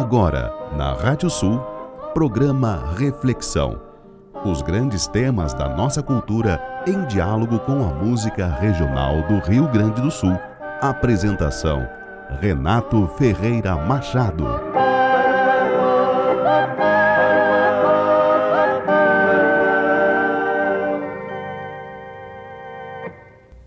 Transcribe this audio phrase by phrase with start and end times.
[0.00, 1.58] Agora, na Rádio Sul,
[2.14, 3.82] programa Reflexão.
[4.44, 10.00] Os grandes temas da nossa cultura em diálogo com a música regional do Rio Grande
[10.00, 10.38] do Sul.
[10.80, 11.84] Apresentação:
[12.40, 14.44] Renato Ferreira Machado.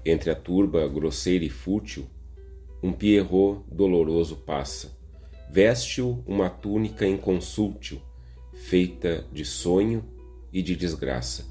[0.05, 2.07] Entre a turba grosseira e fútil,
[2.81, 5.00] um Pierrot doloroso passa
[5.53, 8.01] Veste-o uma túnica inconsútil,
[8.53, 10.01] feita de sonho
[10.49, 11.45] e de desgraça.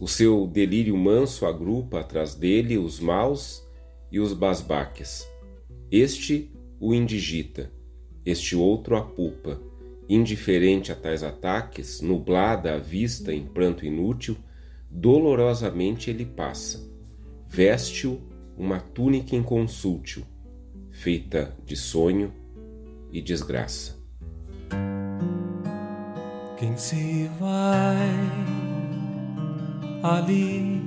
[0.00, 3.62] O seu delírio manso agrupa atrás dele os maus
[4.10, 5.28] e os basbaques.
[5.90, 6.50] Este
[6.80, 7.70] o indigita,
[8.24, 9.60] este outro a pulpa.
[10.08, 14.38] Indiferente a tais ataques, nublada a vista em pranto inútil,
[14.90, 16.82] dolorosamente ele passa.
[17.46, 18.22] Veste-o
[18.56, 20.24] uma túnica inconsútil,
[20.90, 22.45] feita de sonho
[23.12, 23.96] e desgraça.
[26.56, 28.08] Quem se vai
[30.02, 30.82] ali?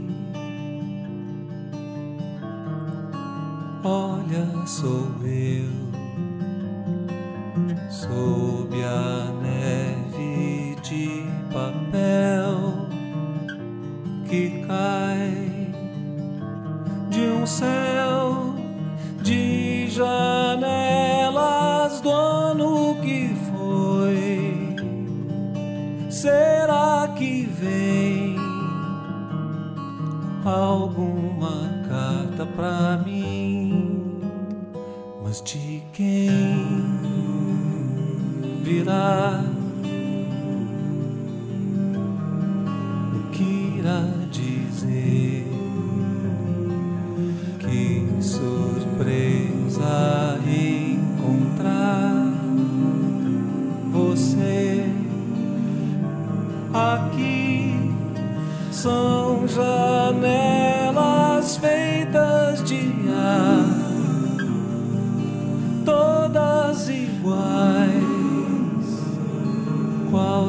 [3.83, 5.69] Olha, sou eu,
[7.89, 12.87] sob a neve de papel
[14.27, 15.71] que cai
[17.09, 18.53] de um céu
[19.21, 20.28] de janela
[26.21, 28.35] Será que vem
[30.43, 34.19] alguma carta pra mim?
[35.23, 36.29] Mas de quem
[38.61, 39.48] virá?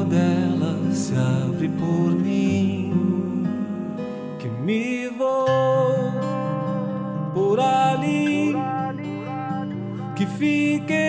[0.05, 3.45] Delas se abre por mim?
[4.39, 6.11] Que me vou
[7.33, 8.55] por ali
[10.15, 11.00] que fiquei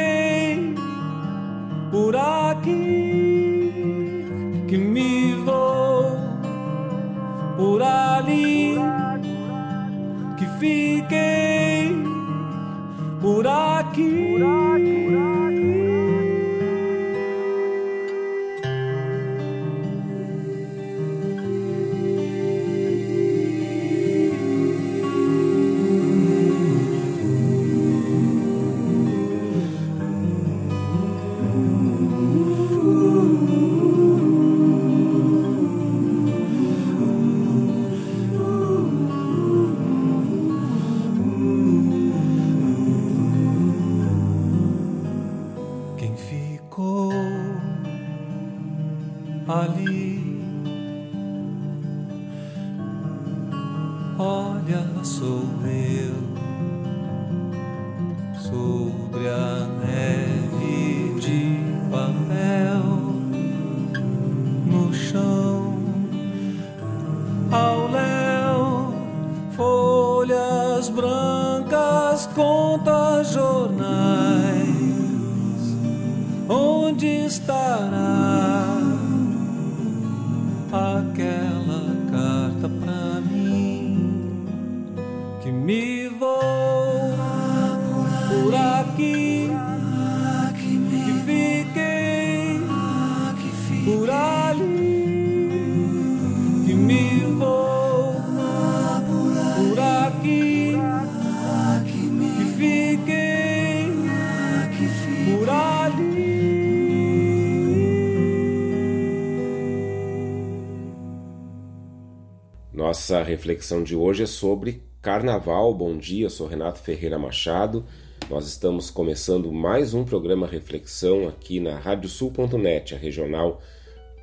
[113.22, 115.72] Nossa reflexão de hoje é sobre carnaval.
[115.72, 117.84] Bom dia, sou Renato Ferreira Machado.
[118.28, 123.62] Nós estamos começando mais um programa Reflexão aqui na radiosul.net, a regional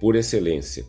[0.02, 0.86] por excelência.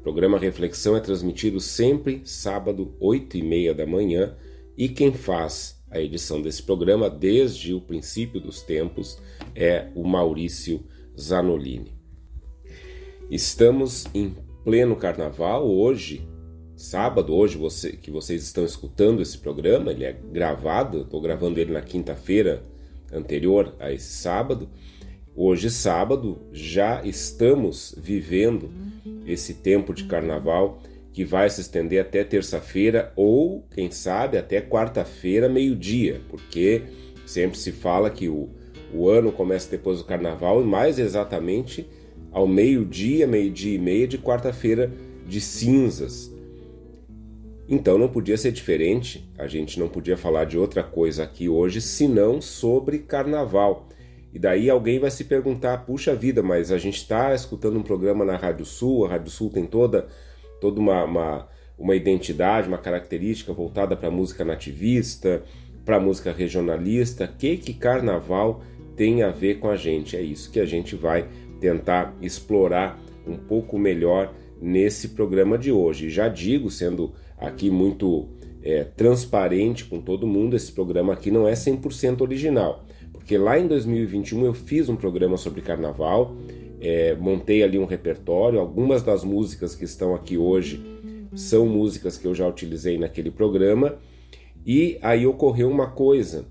[0.00, 4.36] O programa Reflexão é transmitido sempre sábado, 8 e meia da manhã,
[4.76, 9.16] e quem faz a edição desse programa desde o princípio dos tempos
[9.54, 10.84] é o Maurício
[11.16, 11.94] Zanolini.
[13.30, 14.34] Estamos em
[14.64, 16.26] pleno carnaval, hoje
[16.78, 21.72] sábado, hoje você, que vocês estão escutando esse programa, ele é gravado, estou gravando ele
[21.72, 22.62] na quinta-feira
[23.12, 24.68] anterior a esse sábado.
[25.34, 28.70] Hoje, sábado, já estamos vivendo
[29.26, 30.80] esse tempo de carnaval
[31.12, 36.82] que vai se estender até terça-feira ou, quem sabe, até quarta-feira, meio-dia, porque
[37.26, 38.50] sempre se fala que o,
[38.94, 41.88] o ano começa depois do carnaval e mais exatamente
[42.30, 44.92] ao meio-dia, meio-dia e meia de quarta-feira
[45.26, 46.37] de cinzas.
[47.68, 51.82] Então não podia ser diferente, a gente não podia falar de outra coisa aqui hoje
[51.82, 53.88] senão sobre carnaval.
[54.32, 58.24] E daí alguém vai se perguntar: puxa vida, mas a gente está escutando um programa
[58.24, 60.08] na Rádio Sul, a Rádio Sul tem toda,
[60.62, 61.48] toda uma, uma,
[61.78, 65.42] uma identidade, uma característica voltada para a música nativista,
[65.84, 67.24] para a música regionalista.
[67.24, 68.62] O que, que carnaval
[68.96, 70.16] tem a ver com a gente?
[70.16, 71.28] É isso que a gente vai
[71.60, 76.08] tentar explorar um pouco melhor nesse programa de hoje.
[76.08, 78.28] Já digo, sendo aqui muito
[78.62, 82.84] é, transparente com todo mundo, esse programa aqui não é 100% original.
[83.12, 86.36] Porque lá em 2021 eu fiz um programa sobre carnaval,
[86.80, 88.58] é, montei ali um repertório.
[88.58, 90.82] Algumas das músicas que estão aqui hoje
[91.34, 93.98] são músicas que eu já utilizei naquele programa.
[94.66, 96.46] E aí ocorreu uma coisa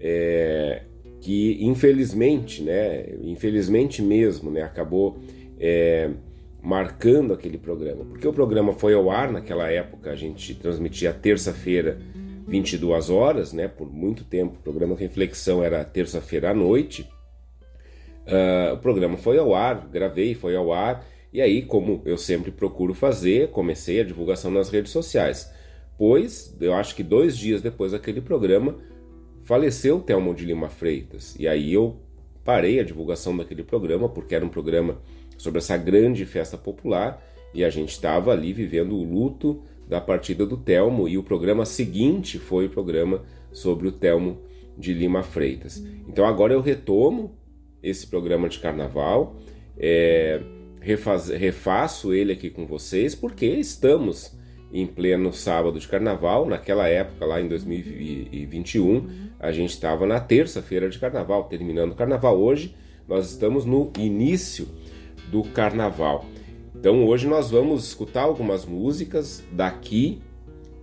[0.00, 0.82] é,
[1.20, 5.18] que infelizmente, né, infelizmente mesmo, né, acabou
[5.58, 6.10] é,
[6.62, 8.04] marcando aquele programa.
[8.04, 11.98] Porque o programa foi ao ar naquela época, a gente transmitia terça-feira
[12.46, 13.68] 22 horas, né?
[13.68, 17.08] Por muito tempo, o programa Reflexão era terça-feira à noite.
[18.26, 22.50] Uh, o programa foi ao ar, gravei, foi ao ar, e aí, como eu sempre
[22.50, 25.50] procuro fazer, comecei a divulgação nas redes sociais.
[25.96, 28.76] Pois, eu acho que dois dias depois daquele programa,
[29.44, 31.36] faleceu Thelmo de Lima Freitas.
[31.38, 32.00] E aí eu
[32.44, 35.00] parei a divulgação daquele programa, porque era um programa
[35.38, 37.24] sobre essa grande festa popular,
[37.54, 41.64] e a gente estava ali vivendo o luto da partida do Telmo e o programa
[41.64, 44.42] seguinte foi o programa sobre o Telmo
[44.76, 45.82] de Lima Freitas.
[46.06, 47.34] Então agora eu retomo
[47.82, 49.36] esse programa de carnaval,
[49.78, 50.42] é,
[50.80, 54.36] refaz, refaço ele aqui com vocês porque estamos
[54.72, 56.46] em pleno sábado de carnaval.
[56.46, 59.08] Naquela época, lá em 2021,
[59.38, 62.38] a gente estava na terça-feira de carnaval, terminando o carnaval.
[62.38, 62.74] Hoje
[63.06, 64.68] nós estamos no início
[65.30, 66.24] do carnaval.
[66.74, 70.20] Então hoje nós vamos escutar algumas músicas daqui,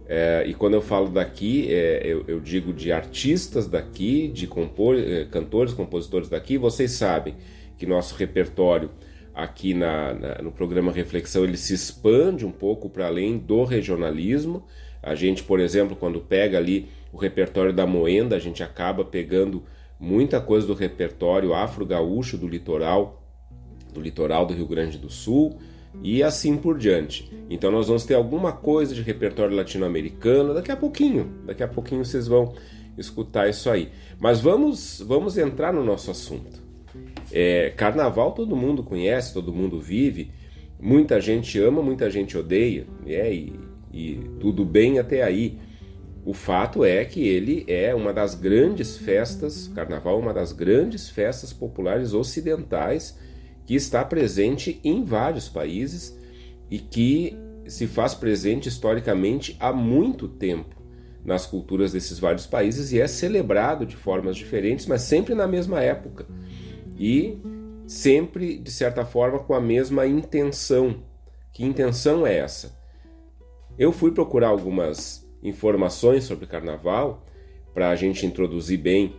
[0.07, 4.97] é, e quando eu falo daqui, é, eu, eu, digo de artistas daqui, de compor,
[4.97, 6.57] é, cantores, compositores daqui.
[6.57, 7.35] Vocês sabem
[7.77, 8.91] que nosso repertório
[9.33, 14.63] aqui na, na, no programa Reflexão ele se expande um pouco para além do regionalismo.
[15.01, 19.63] A gente, por exemplo, quando pega ali o repertório da Moenda, a gente acaba pegando
[19.99, 23.24] muita coisa do repertório afro-gaúcho do litoral,
[23.95, 25.57] do litoral do Rio Grande do Sul
[26.03, 27.31] e assim por diante.
[27.49, 31.31] Então nós vamos ter alguma coisa de repertório latino-americano daqui a pouquinho.
[31.45, 32.53] Daqui a pouquinho vocês vão
[32.97, 33.89] escutar isso aí.
[34.19, 36.63] Mas vamos vamos entrar no nosso assunto.
[37.31, 40.31] É, carnaval todo mundo conhece, todo mundo vive.
[40.79, 43.53] Muita gente ama, muita gente odeia, é, e,
[43.93, 45.57] e tudo bem até aí.
[46.25, 51.09] O fato é que ele é uma das grandes festas, carnaval é uma das grandes
[51.09, 53.17] festas populares ocidentais
[53.65, 56.17] que está presente em vários países
[56.69, 60.75] e que se faz presente historicamente há muito tempo
[61.23, 65.81] nas culturas desses vários países e é celebrado de formas diferentes, mas sempre na mesma
[65.81, 66.27] época
[66.97, 67.39] e
[67.87, 71.03] sempre de certa forma com a mesma intenção.
[71.51, 72.77] Que intenção é essa?
[73.77, 77.25] Eu fui procurar algumas informações sobre carnaval
[77.73, 79.15] para a gente introduzir bem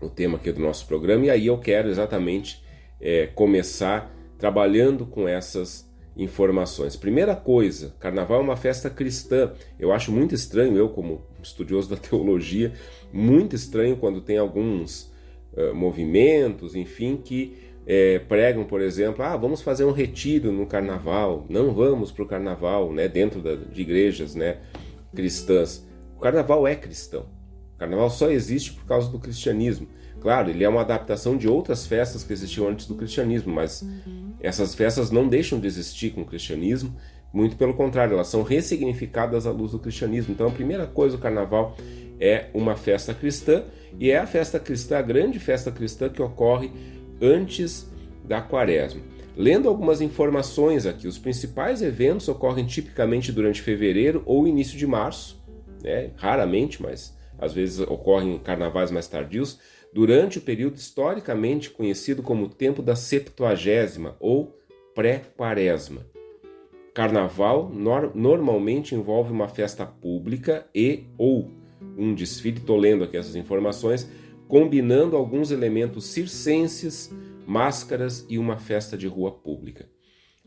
[0.00, 2.61] o tema aqui do nosso programa e aí eu quero exatamente
[3.02, 6.96] é, começar trabalhando com essas informações.
[6.96, 9.52] Primeira coisa, carnaval é uma festa cristã.
[9.78, 12.72] Eu acho muito estranho, eu como estudioso da teologia,
[13.12, 15.12] muito estranho quando tem alguns
[15.54, 17.56] uh, movimentos, enfim, que
[17.86, 22.28] é, pregam, por exemplo, ah, vamos fazer um retiro no carnaval, não vamos para o
[22.28, 24.58] carnaval, né, dentro da, de igrejas né,
[25.14, 25.84] cristãs.
[26.16, 27.26] O carnaval é cristão.
[27.82, 29.88] Carnaval só existe por causa do cristianismo.
[30.20, 34.34] Claro, ele é uma adaptação de outras festas que existiam antes do cristianismo, mas uhum.
[34.40, 36.94] essas festas não deixam de existir com o cristianismo,
[37.32, 40.32] muito pelo contrário, elas são ressignificadas à luz do cristianismo.
[40.32, 41.76] Então, a primeira coisa, o carnaval
[42.20, 43.64] é uma festa cristã
[43.98, 46.70] e é a festa cristã, a grande festa cristã que ocorre
[47.20, 47.90] antes
[48.24, 49.00] da quaresma.
[49.36, 55.42] Lendo algumas informações aqui, os principais eventos ocorrem tipicamente durante fevereiro ou início de março,
[55.82, 56.10] né?
[56.14, 59.58] raramente, mas às vezes ocorrem carnavais mais tardios
[59.92, 64.56] durante o período historicamente conhecido como tempo da Septuagésima ou
[64.94, 66.06] pré-quaresma.
[66.94, 71.50] Carnaval nor normalmente envolve uma festa pública e ou
[71.98, 74.08] um desfile, estou lendo aqui essas informações,
[74.46, 77.12] combinando alguns elementos circenses
[77.44, 79.88] máscaras e uma festa de rua pública.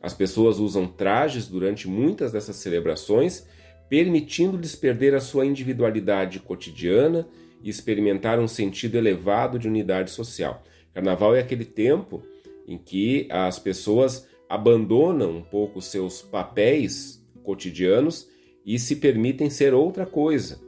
[0.02, 3.46] As pessoas usam trajes durante muitas dessas celebrações,
[3.90, 7.28] permitindo-lhes perder a sua individualidade cotidiana
[7.62, 10.64] e experimentar um sentido elevado de unidade social.
[10.94, 12.24] Carnaval é aquele tempo
[12.68, 18.30] em que as pessoas abandonam um pouco seus papéis cotidianos
[18.66, 20.60] e se permitem ser outra coisa.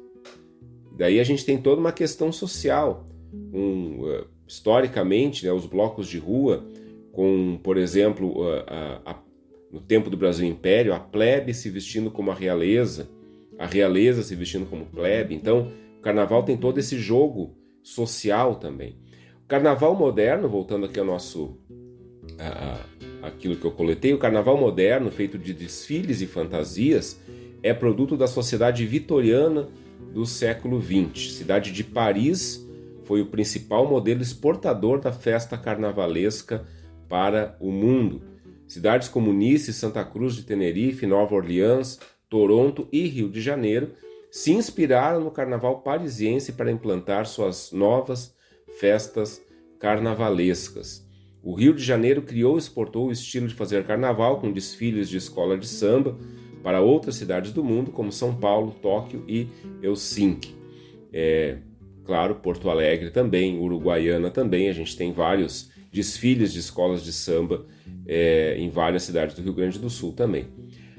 [0.96, 3.08] Daí a gente tem toda uma questão social.
[3.54, 6.66] Um, uh, historicamente, né, os blocos de rua,
[7.12, 9.14] com, por exemplo, a, a,
[9.72, 13.10] no tempo do Brasil Império, a plebe se vestindo como a realeza,
[13.58, 15.36] a realeza se vestindo como plebe.
[15.36, 18.98] Então, o carnaval tem todo esse jogo social também.
[19.44, 21.58] O carnaval moderno, voltando aqui ao nosso.
[22.40, 22.80] A,
[23.28, 27.20] aquilo que eu coletei, o carnaval moderno, feito de desfiles e fantasias,
[27.64, 29.68] é produto da sociedade vitoriana
[30.14, 31.34] do século XX.
[31.34, 32.66] Cidade de Paris
[33.04, 36.66] foi o principal modelo exportador da festa carnavalesca
[37.08, 38.22] para o mundo.
[38.68, 43.94] Cidades como Nice, Santa Cruz de Tenerife, Nova Orleans, Toronto e Rio de Janeiro
[44.30, 48.36] se inspiraram no carnaval parisiense para implantar suas novas
[48.80, 49.42] festas
[49.80, 51.08] carnavalescas.
[51.42, 55.18] O Rio de Janeiro criou e exportou o estilo de fazer carnaval com desfiles de
[55.18, 56.18] escola de samba
[56.62, 59.48] para outras cidades do mundo, como São Paulo, Tóquio e
[59.82, 60.54] Helsinki.
[61.14, 61.60] É,
[62.04, 67.66] claro, Porto Alegre também, Uruguaiana também, a gente tem vários desfiles de escolas de samba
[68.06, 70.48] é, em várias cidades do Rio Grande do Sul também.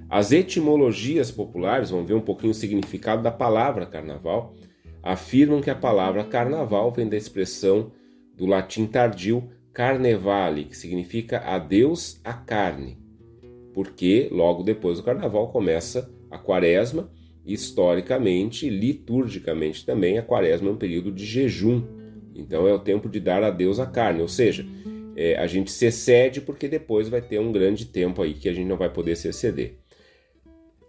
[0.09, 4.55] As etimologias populares, vamos ver um pouquinho o significado da palavra carnaval,
[5.03, 7.93] afirmam que a palavra carnaval vem da expressão
[8.35, 12.99] do latim tardio carnevale, que significa adeus à carne,
[13.75, 17.11] porque logo depois do carnaval começa a quaresma,
[17.45, 21.83] historicamente, liturgicamente também, a quaresma é um período de jejum,
[22.39, 24.65] então é o tempo de dar adeus à carne, ou seja,
[25.17, 28.53] é, a gente se excede porque depois vai ter um grande tempo aí que a
[28.53, 29.79] gente não vai poder se exceder.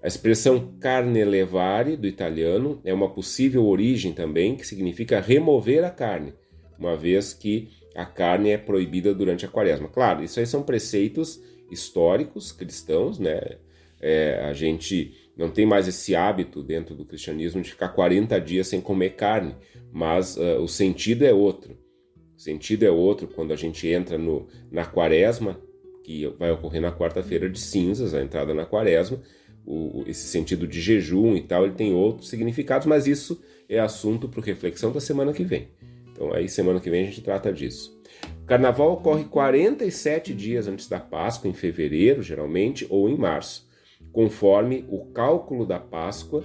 [0.02, 5.90] A expressão carne levare, do italiano, é uma possível origem também, que significa remover a
[5.90, 6.34] carne,
[6.78, 9.90] uma vez que a carne é proibida durante a quaresma.
[9.90, 13.42] Claro, isso aí são preceitos históricos cristãos, né?
[14.00, 18.68] É, a gente não tem mais esse hábito dentro do cristianismo de ficar 40 dias
[18.68, 19.56] sem comer carne,
[19.90, 21.78] mas uh, o sentido é outro.
[22.36, 25.58] O sentido é outro quando a gente entra no, na quaresma,
[26.04, 29.22] que vai ocorrer na quarta-feira de cinzas, a entrada na quaresma,
[29.66, 34.28] o, esse sentido de jejum e tal, ele tem outros significados, mas isso é assunto
[34.28, 35.70] para reflexão da semana que vem.
[36.12, 37.98] Então aí semana que vem a gente trata disso.
[38.44, 43.69] O carnaval ocorre 47 dias antes da Páscoa, em fevereiro, geralmente, ou em março.
[44.12, 46.44] Conforme o cálculo da Páscoa,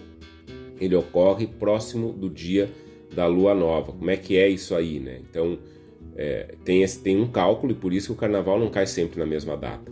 [0.81, 2.71] ele ocorre próximo do dia
[3.15, 3.93] da lua nova.
[3.93, 5.21] Como é que é isso aí, né?
[5.29, 5.59] Então,
[6.17, 9.27] é, tem, esse, tem um cálculo e por isso o carnaval não cai sempre na
[9.27, 9.91] mesma data.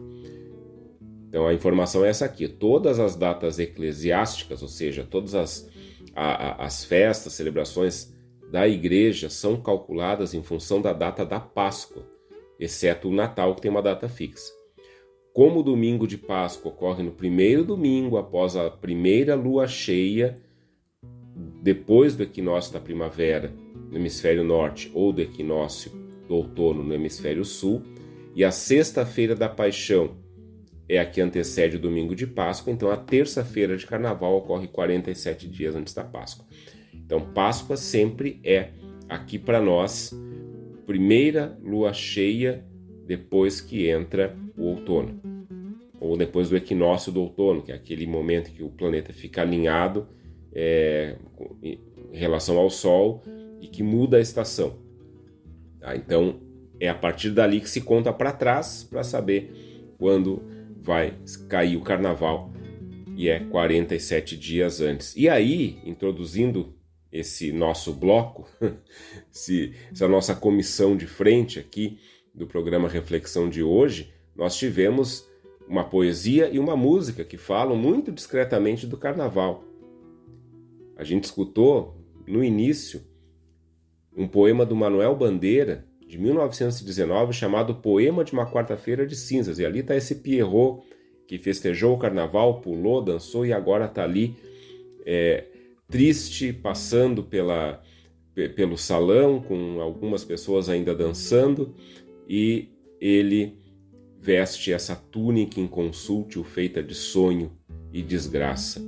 [1.29, 2.47] Então, a informação é essa aqui.
[2.47, 5.69] Todas as datas eclesiásticas, ou seja, todas as,
[6.15, 8.13] a, a, as festas, celebrações
[8.51, 12.07] da igreja são calculadas em função da data da Páscoa,
[12.61, 14.53] exceto o Natal, que tem uma data fixa.
[15.33, 20.39] Como o domingo de Páscoa ocorre no primeiro domingo após a primeira lua cheia,
[21.63, 23.51] depois do equinócio da primavera
[23.91, 25.91] no hemisfério norte ou do equinócio
[26.29, 27.83] do outono no hemisfério sul,
[28.35, 30.17] e a sexta-feira da paixão
[30.87, 35.49] é a que antecede o domingo de Páscoa, então a terça-feira de carnaval ocorre 47
[35.49, 36.45] dias antes da Páscoa.
[36.93, 38.71] Então, Páscoa sempre é
[39.09, 40.13] aqui para nós
[40.87, 42.67] primeira lua cheia
[43.13, 45.21] depois que entra o outono,
[46.01, 50.09] ou depois do equinócio do outono, que é aquele momento que o planeta fica alinhado
[50.51, 51.17] é,
[51.63, 51.79] em
[52.13, 53.23] relação ao Sol
[53.61, 54.79] e que muda a estação.
[55.79, 55.95] Tá?
[55.95, 56.41] Então,
[56.81, 60.43] é a partir dali que se conta para trás para saber quando
[60.81, 61.15] vai
[61.51, 62.51] cair o carnaval
[63.15, 65.15] e é 47 dias antes.
[65.15, 66.75] E aí, introduzindo
[67.13, 68.49] esse nosso bloco,
[69.31, 71.99] se, essa nossa comissão de frente aqui
[72.35, 75.29] do programa Reflexão de hoje, nós tivemos
[75.69, 79.65] uma poesia e uma música que falam muito discretamente do carnaval.
[80.97, 81.97] A gente escutou
[82.27, 83.03] no início
[84.17, 89.59] um poema do Manuel Bandeira, de 1919, chamado Poema de uma Quarta-feira de Cinzas.
[89.59, 90.83] E ali está esse Pierrot
[91.27, 94.37] que festejou o carnaval, pulou, dançou e agora está ali
[95.07, 95.45] é,
[95.89, 97.83] triste, passando pela,
[98.55, 101.75] pelo salão, com algumas pessoas ainda dançando,
[102.35, 103.59] e ele
[104.19, 107.53] veste essa túnica inconsútil feita de sonho
[107.93, 108.81] e desgraça.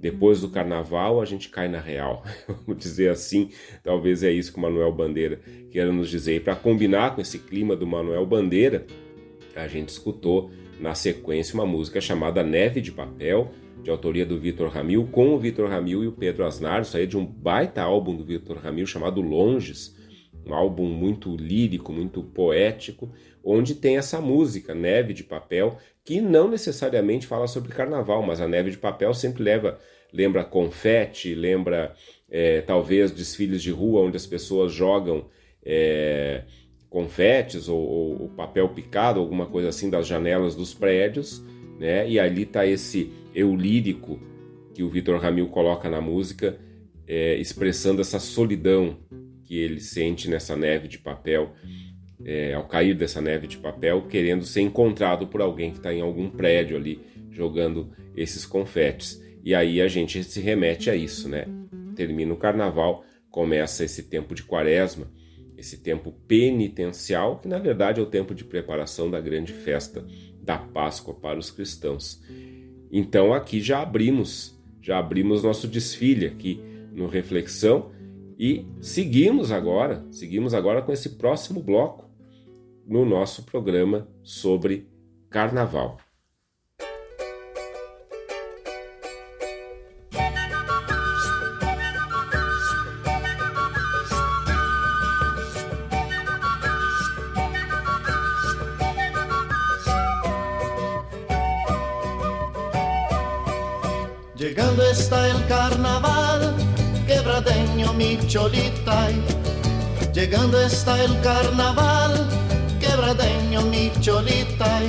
[0.00, 2.24] Depois do carnaval, a gente cai na real.
[2.66, 3.50] Vamos dizer assim,
[3.80, 5.40] talvez é isso que o Manuel Bandeira
[5.70, 6.34] queira nos dizer.
[6.34, 8.84] E para combinar com esse clima do Manuel Bandeira,
[9.54, 10.50] a gente escutou
[10.80, 13.52] na sequência uma música chamada Neve de Papel,
[13.84, 16.82] de autoria do Vitor Ramil, com o Vitor Ramil e o Pedro Asnar.
[16.82, 19.93] Isso aí é de um baita álbum do Vitor Ramil chamado Longes,
[20.46, 23.10] um álbum muito lírico, muito poético,
[23.42, 28.46] onde tem essa música, Neve de Papel, que não necessariamente fala sobre carnaval, mas a
[28.46, 29.78] neve de papel sempre leva
[30.12, 31.92] lembra confete, lembra
[32.30, 35.26] é, talvez desfiles de rua onde as pessoas jogam
[35.64, 36.44] é,
[36.88, 41.42] confetes ou, ou, papel picado, alguma coisa assim das janelas dos prédios,
[41.80, 42.08] né?
[42.08, 44.20] E ali está esse eu lírico
[44.72, 46.56] que o Vitor Ramil coloca na música,
[47.08, 48.96] é, expressando essa solidão
[49.54, 51.54] que ele sente nessa neve de papel,
[52.24, 56.00] é, ao cair dessa neve de papel, querendo ser encontrado por alguém que está em
[56.00, 59.22] algum prédio ali jogando esses confetes.
[59.44, 61.46] E aí a gente se remete a isso, né?
[61.94, 65.08] Termina o carnaval, começa esse tempo de quaresma,
[65.56, 70.04] esse tempo penitencial, que na verdade é o tempo de preparação da grande festa
[70.42, 72.20] da Páscoa para os cristãos.
[72.90, 76.60] Então aqui já abrimos, já abrimos nosso desfile aqui
[76.92, 77.93] no Reflexão
[78.38, 82.10] e seguimos agora, seguimos agora com esse próximo bloco
[82.86, 84.88] no nosso programa sobre
[85.30, 85.98] carnaval.
[108.34, 109.10] Cholita.
[110.12, 112.28] Llegando está el carnaval,
[112.80, 114.80] quebradeño mi cholita.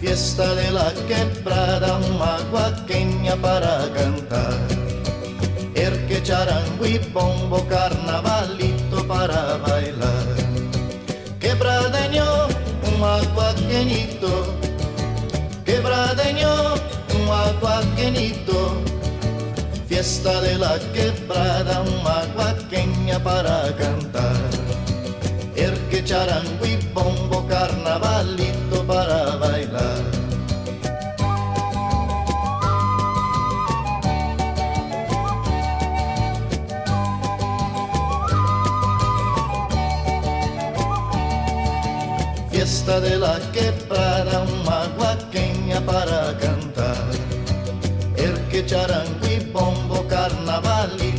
[0.00, 4.58] Fiesta de la quebrada, maguaqueña para cantar.
[5.74, 10.26] Erque charango y bombo, carnavalito para bailar.
[11.38, 12.24] Quebradeño,
[12.88, 14.56] un maguaqueñito.
[15.66, 16.52] Quebradeño,
[17.14, 18.81] un maguaqueñito
[20.02, 24.50] fiesta de la quebrada, una guaqueña para cantar.
[25.54, 30.02] El que charango y bombo, carnavalito para bailar.
[42.50, 47.12] Fiesta de la quebrada, una guaqueña para cantar.
[48.16, 49.11] El que charango
[50.12, 51.11] carnaval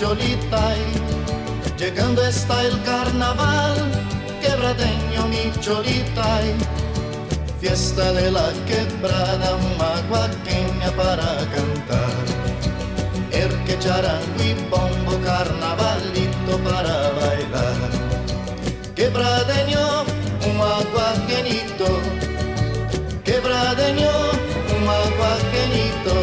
[0.00, 0.74] cholita.
[1.76, 3.76] Llegando está el carnaval,
[4.40, 6.40] quebradeño mi cholita.
[7.60, 12.16] Fiesta de la quebrada, maguaqueña para cantar.
[13.30, 17.80] El que charango y bombo, carnavalito para bailar.
[18.94, 19.84] Quebradeño,
[20.46, 21.88] un maguaqueñito.
[23.22, 24.14] Quebradeño,
[24.86, 26.14] maguaqueñito,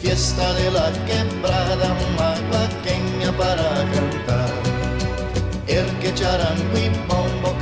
[0.00, 1.88] fiesta de la quebrada,
[2.84, 4.50] maguaqueña para cantar.
[5.66, 7.58] El que charango y bombo,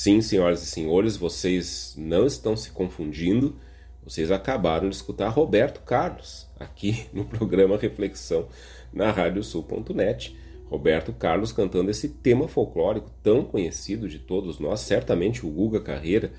[0.00, 3.56] Sim, senhoras e senhores, vocês não estão se confundindo.
[4.04, 8.46] Vocês acabaram de escutar Roberto Carlos aqui no programa Reflexão
[8.92, 10.38] na radiosul.net.
[10.70, 14.78] Roberto Carlos cantando esse tema folclórico tão conhecido de todos nós.
[14.82, 16.32] Certamente o Guga Carreira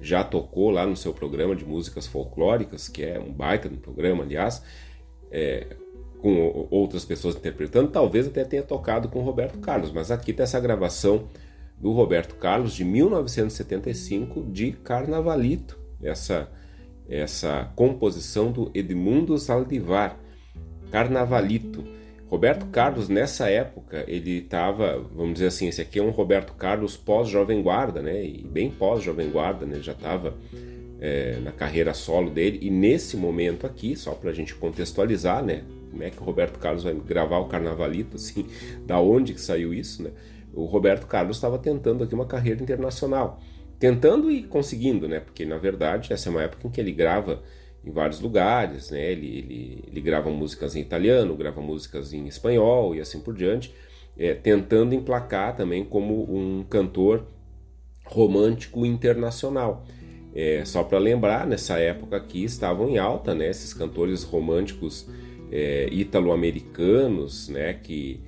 [0.00, 4.22] já tocou lá no seu programa de músicas folclóricas, que é um baita no programa,
[4.22, 4.62] aliás,
[5.32, 5.76] é,
[6.20, 7.90] com outras pessoas interpretando.
[7.90, 11.28] Talvez até tenha tocado com Roberto Carlos, mas aqui está essa gravação
[11.80, 16.50] do Roberto Carlos de 1975 de Carnavalito, essa
[17.10, 20.16] essa composição do Edmundo Saldivar,
[20.92, 21.84] Carnavalito.
[22.28, 26.96] Roberto Carlos, nessa época, ele estava, vamos dizer assim, esse aqui é um Roberto Carlos
[26.96, 28.24] pós-Jovem Guarda, né?
[28.24, 29.74] E bem pós-Jovem Guarda, né?
[29.74, 30.36] Ele já estava
[31.00, 32.60] é, na carreira solo dele.
[32.62, 35.64] E nesse momento aqui, só para a gente contextualizar, né?
[35.90, 38.46] Como é que o Roberto Carlos vai gravar o Carnavalito, assim,
[38.86, 40.10] da onde que saiu isso, né?
[40.54, 43.40] O Roberto Carlos estava tentando aqui uma carreira internacional
[43.80, 45.18] tentando e conseguindo, né?
[45.18, 47.42] Porque na verdade essa é uma época em que ele grava
[47.82, 49.10] em vários lugares, né?
[49.10, 53.74] Ele, ele, ele grava músicas em italiano, grava músicas em espanhol e assim por diante,
[54.18, 57.24] é, tentando emplacar também como um cantor
[58.04, 59.86] romântico internacional.
[60.34, 63.48] É, só para lembrar, nessa época aqui estavam em alta, né?
[63.48, 65.08] Esses cantores românticos
[65.50, 67.72] é, italo-americanos, né?
[67.72, 68.20] Que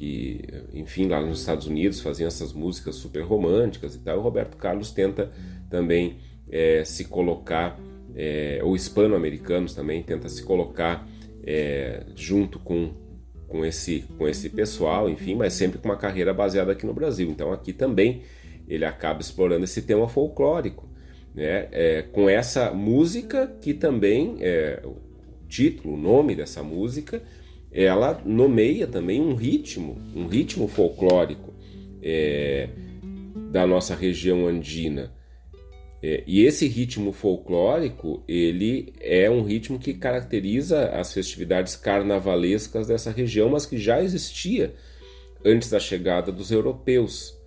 [0.00, 0.40] que,
[0.72, 4.18] enfim, lá nos Estados Unidos faziam essas músicas super românticas e tal.
[4.18, 5.30] O Roberto Carlos tenta
[5.68, 6.16] também
[6.50, 7.78] é, se colocar,
[8.16, 11.06] é, ou hispano-americanos também tenta se colocar
[11.44, 12.94] é, junto com,
[13.46, 17.28] com, esse, com esse pessoal, enfim, mas sempre com uma carreira baseada aqui no Brasil.
[17.28, 18.22] Então aqui também
[18.66, 20.88] ele acaba explorando esse tema folclórico,
[21.34, 21.68] né?
[21.72, 24.96] É, com essa música que também, é, o
[25.46, 27.22] título, o nome dessa música,
[27.72, 31.54] ela nomeia também um ritmo, um ritmo folclórico
[32.02, 32.68] é,
[33.50, 35.12] da nossa região andina.
[36.02, 43.10] É, e esse ritmo folclórico, ele é um ritmo que caracteriza as festividades carnavalescas dessa
[43.10, 44.74] região, mas que já existia
[45.44, 47.38] antes da chegada dos europeus.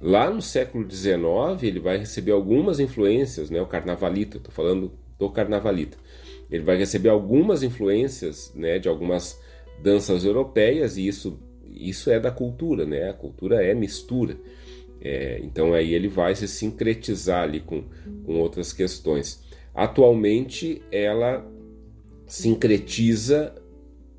[0.00, 3.60] Lá no século XIX, ele vai receber algumas influências, né?
[3.60, 5.98] o carnavalito, estou falando do carnavalito
[6.52, 9.40] ele vai receber algumas influências né, de algumas
[9.82, 13.08] danças europeias e isso, isso é da cultura, né?
[13.08, 14.36] A cultura é mistura.
[15.00, 17.84] É, então aí ele vai se sincretizar ali com,
[18.24, 19.42] com outras questões.
[19.74, 21.44] Atualmente ela
[22.26, 23.54] sincretiza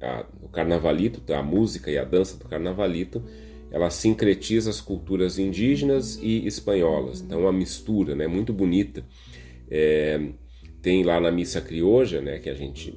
[0.02, 3.24] a, o carnavalito, a música e a dança do carnavalito,
[3.70, 7.22] ela sincretiza as culturas indígenas e espanholas.
[7.22, 8.26] Então uma mistura, né?
[8.26, 9.06] Muito bonita.
[9.70, 10.20] É,
[10.84, 12.94] tem lá na missa crioja, né, que a gente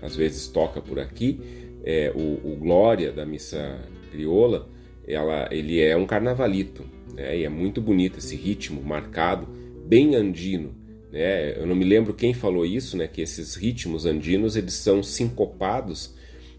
[0.00, 1.38] às vezes toca por aqui,
[1.84, 3.78] é, o, o Glória da missa
[4.10, 4.68] crioula,
[5.06, 9.46] ela, ele é um carnavalito, né, e é muito bonito esse ritmo marcado,
[9.86, 10.74] bem andino.
[11.12, 11.60] Né?
[11.60, 16.16] Eu não me lembro quem falou isso, né, que esses ritmos andinos eles são sincopados,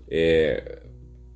[0.08, 0.84] é,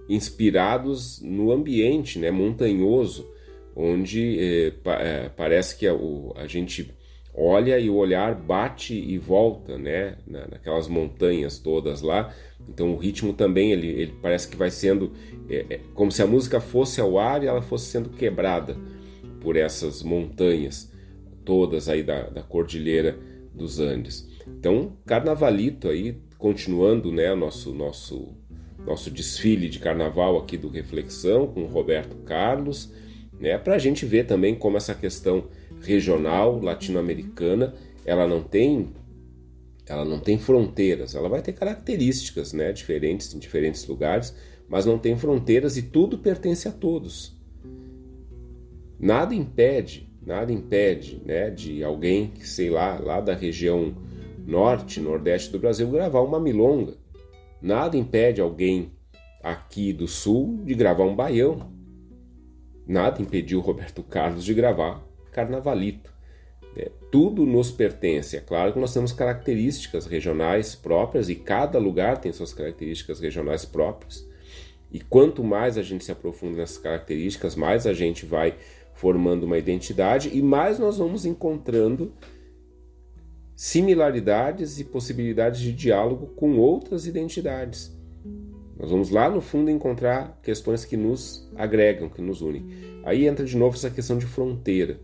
[0.08, 3.28] inspirados no ambiente né, montanhoso,
[3.76, 6.94] onde é, pa, é, parece que a, o, a gente
[7.34, 12.34] olha e o olhar bate e volta, né, naquelas montanhas todas lá.
[12.68, 15.12] Então o ritmo também ele, ele parece que vai sendo
[15.50, 18.78] é, é, como se a música fosse ao ar e ela fosse sendo quebrada
[19.40, 20.92] por essas montanhas
[21.44, 23.18] todas aí da, da cordilheira
[23.54, 24.28] dos Andes.
[24.48, 28.36] Então Carnavalito aí continuando, né, nosso nosso
[28.86, 32.92] nosso desfile de carnaval aqui do Reflexão com Roberto Carlos,
[33.40, 35.46] né, para a gente ver também como essa questão
[35.82, 37.74] regional latino-americana,
[38.06, 38.94] ela não tem
[39.88, 44.34] ela não tem fronteiras, ela vai ter características, né, diferentes em diferentes lugares,
[44.70, 47.36] mas não tem fronteiras e tudo pertence a todos.
[48.98, 53.94] Nada impede, nada impede, né, de alguém que sei lá, lá da região
[54.46, 56.96] norte, nordeste do Brasil gravar uma milonga.
[57.62, 58.92] Nada impede alguém
[59.44, 61.70] aqui do sul de gravar um baião.
[62.88, 66.12] Nada impediu Roberto Carlos de gravar carnavalito.
[66.76, 68.38] É, tudo nos pertence.
[68.38, 73.66] É claro que nós temos características regionais próprias e cada lugar tem suas características regionais
[73.66, 74.26] próprias.
[74.92, 78.56] E quanto mais a gente se aprofunda nessas características, mais a gente vai
[78.94, 82.14] formando uma identidade e mais nós vamos encontrando
[83.56, 87.96] similaridades e possibilidades de diálogo com outras identidades.
[88.78, 92.66] Nós vamos lá no fundo encontrar questões que nos agregam, que nos unem.
[93.04, 95.00] Aí entra de novo essa questão de fronteira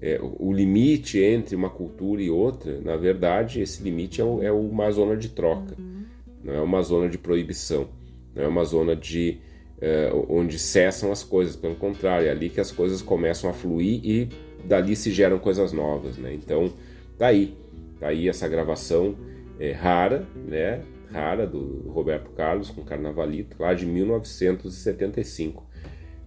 [0.00, 4.52] é, o limite entre uma cultura e outra, na verdade, esse limite é, o, é
[4.52, 6.04] uma zona de troca, uhum.
[6.44, 7.88] não é uma zona de proibição,
[8.34, 9.38] não é uma zona de
[9.80, 14.00] é, onde cessam as coisas, pelo contrário, é ali que as coisas começam a fluir
[14.04, 14.28] e
[14.64, 16.34] dali se geram coisas novas, né?
[16.34, 16.72] Então,
[17.16, 17.54] tá aí,
[17.98, 19.16] Tá aí essa gravação
[19.58, 20.82] é, rara, né?
[21.10, 25.66] Rara do Roberto Carlos com Carnavalito, lá de 1975,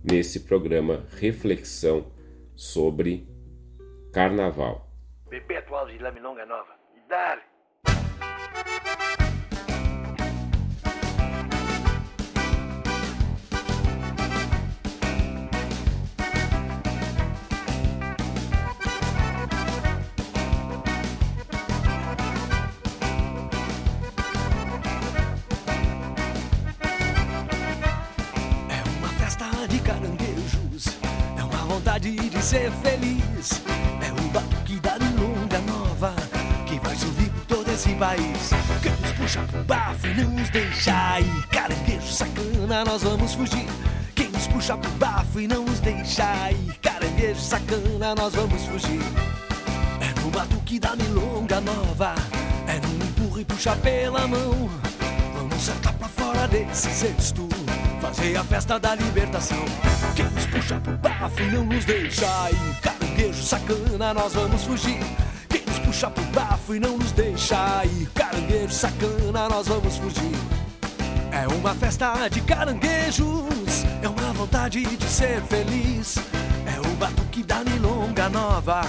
[0.03, 2.07] nesse programa Reflexão
[2.55, 3.27] sobre
[4.11, 4.81] Carnaval.
[5.29, 6.75] Bebeto Alves de Lamilonga Nova.
[6.95, 7.51] E dale!
[32.51, 33.20] ser feliz.
[39.39, 41.47] Bafo e não nos deixa ir.
[41.47, 43.67] Caranguejo sacana, nós vamos fugir.
[44.13, 46.73] Quem nos puxa pro bafo e não nos deixa ir.
[46.81, 49.01] Caranguejo sacana, nós vamos fugir.
[50.01, 52.15] É no batuque da milonga nova.
[52.67, 54.69] É no empurra e puxa pela mão.
[55.33, 57.47] Vamos saltar pra fora desse cesto
[58.01, 59.63] fazer a festa da libertação.
[60.15, 62.81] Quem nos puxa pro bafo e não nos deixa ir.
[62.81, 64.99] Caranguejo sacana, nós vamos fugir.
[65.47, 66.23] Quem nos puxa pro
[66.61, 68.07] bafo e não nos deixa ir.
[68.13, 70.35] Caranguejo sacana, nós vamos fugir.
[71.31, 76.17] É uma festa de caranguejos, é uma vontade de ser feliz.
[76.65, 78.81] É o batuque da milonga nova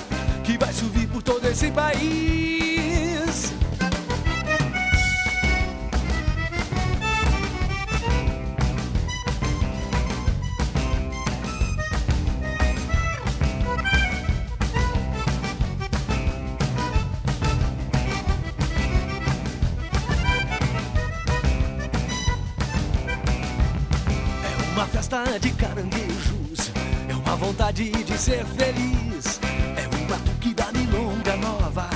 [0.45, 2.72] que vai subir por todo esse país.
[25.38, 26.71] De caranguejos.
[27.09, 29.40] É uma vontade de ser feliz.
[29.77, 31.88] É um batuque da milonga nova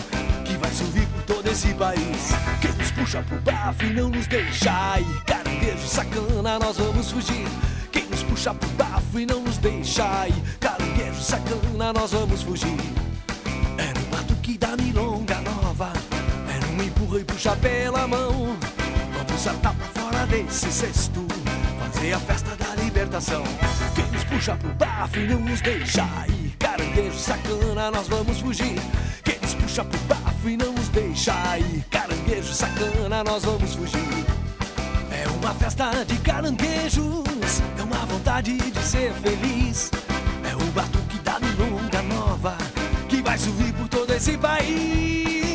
[0.44, 2.30] que vai subir por todo esse país.
[2.60, 5.24] Quem nos puxa pro bafo e não nos deixa ir.
[5.24, 7.46] Caranguejo sacana, nós vamos fugir.
[7.92, 10.58] Quem nos puxa pro bafo e não nos deixa ir.
[10.58, 12.78] Caranguejo sacana, nós vamos fugir.
[13.76, 15.92] É no batuque da milonga nova.
[16.48, 18.56] É no empurra e puxa pela mão.
[19.12, 21.26] Vamos saltar pra fora desse cesto.
[21.78, 23.42] Fazer a festa da libertação.
[23.94, 26.56] Quem nos puxa pro bafo e não nos deixa ir.
[26.58, 28.80] Caranguejo sacana, nós vamos fugir.
[29.22, 31.84] Quem nos puxa pro bafo e não nos deixa ir.
[31.90, 34.24] Caranguejo sacana, nós vamos fugir.
[35.10, 39.90] É uma festa de caranguejos, é uma vontade de ser feliz.
[40.50, 42.56] É o batuque da milonga nova
[43.10, 45.45] que vai subir por todo esse país.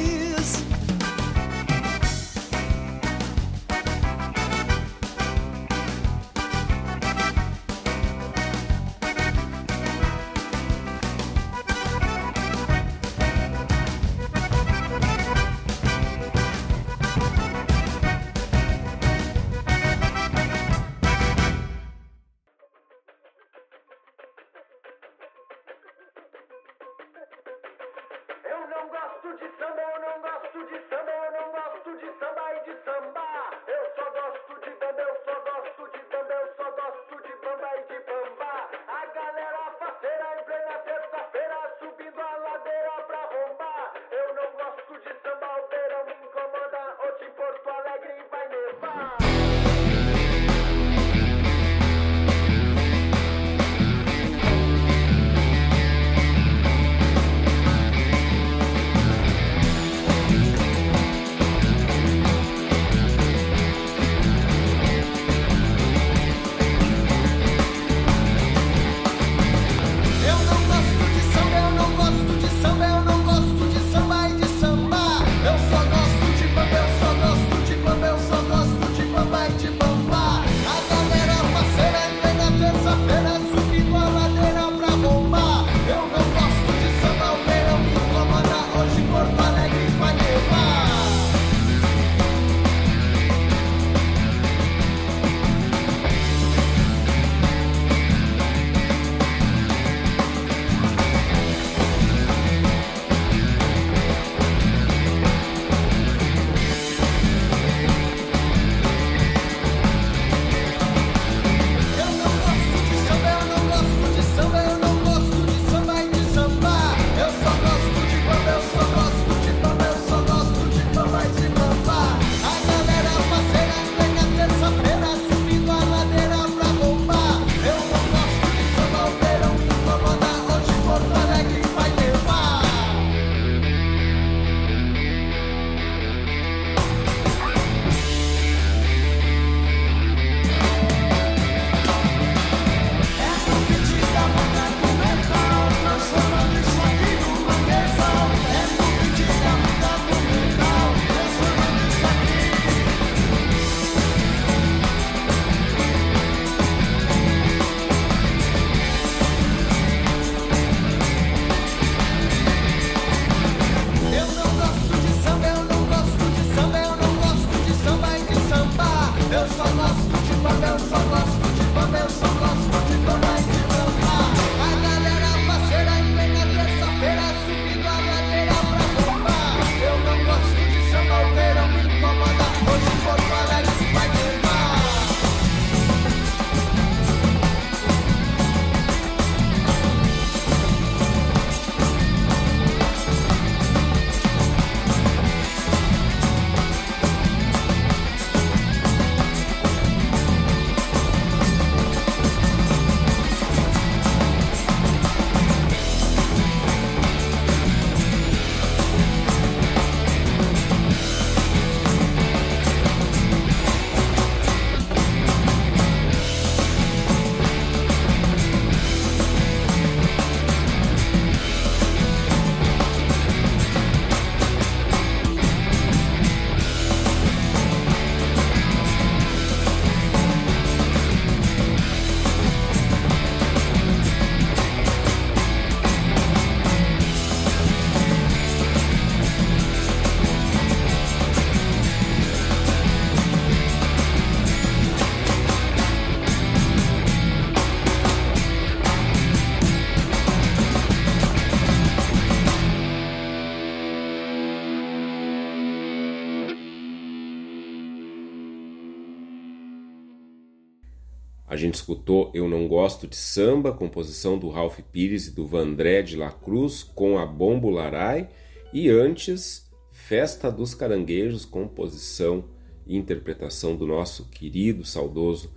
[262.34, 266.84] Eu Não Gosto de Samba, composição do Ralph Pires e do Vandré de la Cruz,
[266.84, 268.30] com a Bombo Larai,
[268.74, 272.46] e antes Festa dos Caranguejos, composição
[272.88, 275.52] e interpretação do nosso querido, saudoso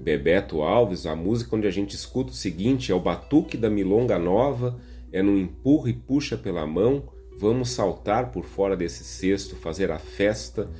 [0.00, 1.06] Bebeto Alves.
[1.06, 4.78] A música onde a gente escuta o seguinte é o Batuque da Milonga Nova,
[5.12, 7.08] é no empurra e puxa pela mão,
[7.38, 10.70] vamos saltar por fora desse cesto, fazer a festa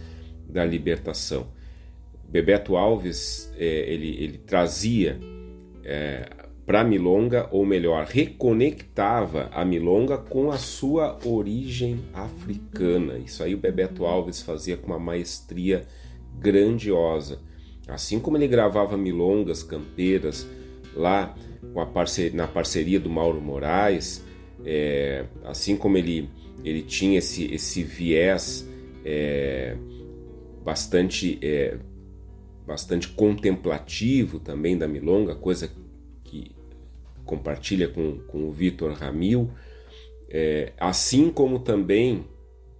[0.48, 1.46] da libertação.
[2.28, 5.18] Bebeto Alves é, ele, ele trazia
[5.87, 6.29] é,
[6.66, 13.18] para milonga, ou melhor, reconectava a milonga com a sua origem africana.
[13.18, 15.87] Isso aí o Bebeto Alves fazia com uma maestria
[16.40, 17.38] grandiosa.
[17.87, 20.44] Assim como ele gravava milongas campeiras
[20.92, 21.37] lá
[22.33, 24.25] na parceria do Mauro Moraes,
[24.64, 26.29] é, assim como ele,
[26.64, 28.68] ele tinha esse, esse viés
[29.05, 29.77] é,
[30.64, 31.79] bastante é,
[32.66, 35.70] bastante contemplativo também da milonga, coisa
[36.24, 36.50] que
[37.24, 39.50] compartilha com, com o Vitor Ramil,
[40.29, 42.26] é, assim como também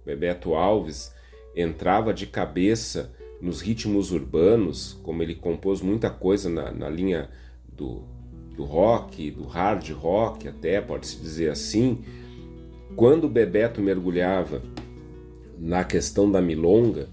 [0.05, 1.13] Bebeto Alves
[1.55, 7.29] entrava de cabeça nos ritmos urbanos, como ele compôs muita coisa na, na linha
[7.71, 8.03] do,
[8.55, 12.03] do rock, do hard rock até, pode-se dizer assim,
[12.95, 14.61] quando o Bebeto mergulhava
[15.57, 17.09] na questão da milonga,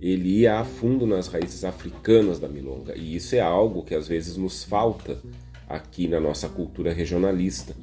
[0.00, 2.94] ele ia a fundo nas raízes africanas da milonga.
[2.96, 5.18] E isso é algo que às vezes nos falta
[5.68, 7.74] aqui na nossa cultura regionalista.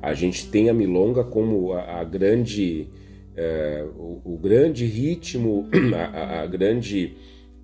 [0.00, 2.88] A gente tem a milonga como a, a grande,
[3.36, 7.16] é, o, o, grande ritmo, a, a grande,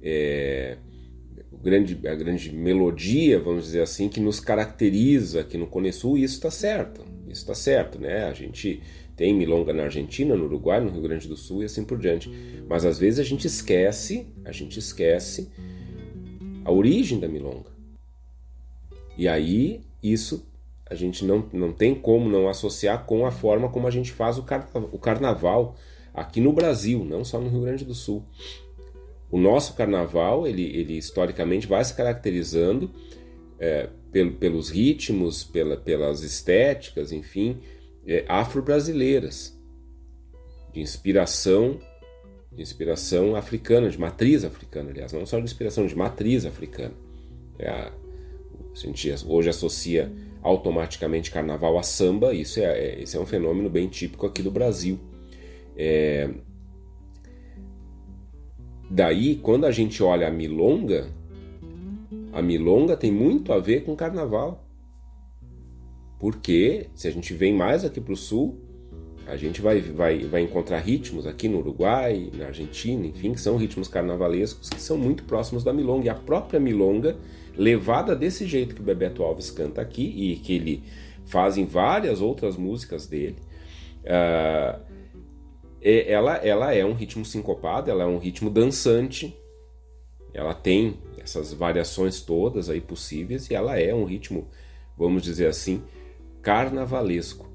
[0.02, 0.76] é,
[1.50, 6.18] o grande, a grande melodia, vamos dizer assim, que nos caracteriza aqui no Cone Sul.
[6.18, 7.02] E isso está certo.
[7.28, 8.24] Isso está certo, né?
[8.24, 8.82] A gente
[9.16, 12.30] tem milonga na Argentina, no Uruguai, no Rio Grande do Sul e assim por diante.
[12.68, 15.50] Mas às vezes a gente esquece, a gente esquece
[16.64, 17.72] a origem da milonga.
[19.16, 20.46] E aí isso
[20.88, 24.36] a gente não, não tem como não associar com a forma como a gente faz
[24.36, 25.76] o, car o carnaval
[26.12, 28.22] aqui no Brasil, não só no Rio Grande do Sul.
[29.30, 32.90] O nosso carnaval, ele, ele historicamente vai se caracterizando
[33.58, 33.88] é,
[34.38, 37.58] pelos ritmos, pela, pelas estéticas, enfim,
[38.06, 39.58] é, afro-brasileiras,
[40.72, 41.78] de inspiração,
[42.52, 46.94] de inspiração africana, de matriz africana, aliás, não só de inspiração, de matriz africana.
[47.58, 47.92] É a,
[48.72, 53.70] a gente hoje associa automaticamente carnaval a samba, isso é, é, esse é um fenômeno
[53.70, 54.98] bem típico aqui do Brasil.
[55.76, 56.28] É,
[58.90, 61.08] daí, quando a gente olha a milonga,
[62.32, 64.63] a milonga tem muito a ver com carnaval.
[66.18, 68.58] Porque se a gente vem mais aqui para o sul,
[69.26, 73.56] a gente vai, vai, vai encontrar ritmos aqui no Uruguai, na Argentina, enfim, que são
[73.56, 76.06] ritmos carnavalescos que são muito próximos da milonga.
[76.06, 77.16] E a própria milonga,
[77.56, 80.82] levada desse jeito que o Bebeto Alves canta aqui e que ele
[81.24, 83.36] faz em várias outras músicas dele,
[84.02, 84.78] uh,
[85.80, 89.36] ela, ela é um ritmo sincopado, ela é um ritmo dançante,
[90.32, 94.48] ela tem essas variações todas aí possíveis e ela é um ritmo,
[94.96, 95.82] vamos dizer assim,
[96.44, 97.52] carnavalesco.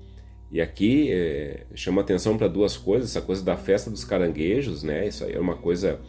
[0.52, 5.08] E aqui é, chama atenção para duas coisas, essa coisa da festa dos caranguejos, né?
[5.08, 6.00] Isso aí é uma coisa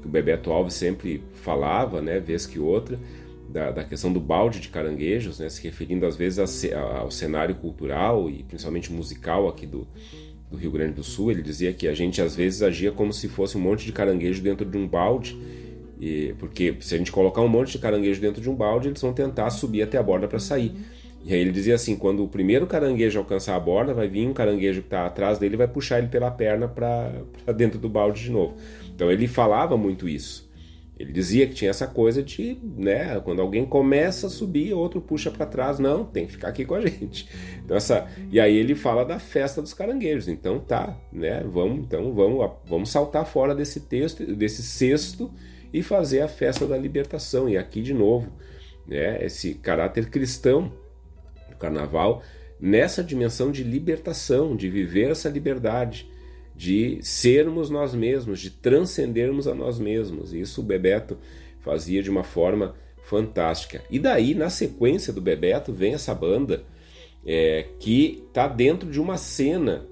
[0.00, 2.18] que o Bebeto Alves sempre falava, né?
[2.18, 2.98] Vez que outra,
[3.50, 5.50] da, da questão do balde de caranguejos, né?
[5.50, 6.38] Se referindo às vezes
[6.72, 9.86] ao cenário cultural e principalmente musical aqui do,
[10.50, 11.30] do Rio Grande do Sul.
[11.30, 14.42] Ele dizia que a gente às vezes agia como se fosse um monte de caranguejo
[14.42, 15.38] dentro de um balde,
[16.00, 19.02] e, porque se a gente colocar um monte de caranguejo dentro de um balde, eles
[19.02, 20.72] vão tentar subir até a borda para sair.
[21.24, 24.32] E aí ele dizia assim: quando o primeiro caranguejo alcançar a borda, vai vir um
[24.32, 28.30] caranguejo que está atrás dele vai puxar ele pela perna para dentro do balde de
[28.30, 28.56] novo.
[28.94, 30.50] Então ele falava muito isso.
[30.98, 35.30] Ele dizia que tinha essa coisa de, né, quando alguém começa a subir, outro puxa
[35.30, 37.26] para trás, não, tem que ficar aqui com a gente.
[37.64, 40.28] Então essa, e aí ele fala da festa dos caranguejos.
[40.28, 45.32] Então tá, né, vamos, então vamos, vamos saltar fora desse texto, desse cesto
[45.72, 47.48] e fazer a festa da libertação.
[47.48, 48.30] E aqui de novo,
[48.86, 50.70] né, esse caráter cristão
[51.60, 52.22] carnaval
[52.58, 56.10] nessa dimensão de libertação, de viver essa liberdade,
[56.54, 60.34] de sermos nós mesmos, de transcendermos a nós mesmos.
[60.34, 61.16] Isso o Bebeto
[61.60, 63.82] fazia de uma forma fantástica.
[63.90, 66.62] E daí, na sequência do Bebeto, vem essa banda
[67.24, 69.86] é, que está dentro de uma cena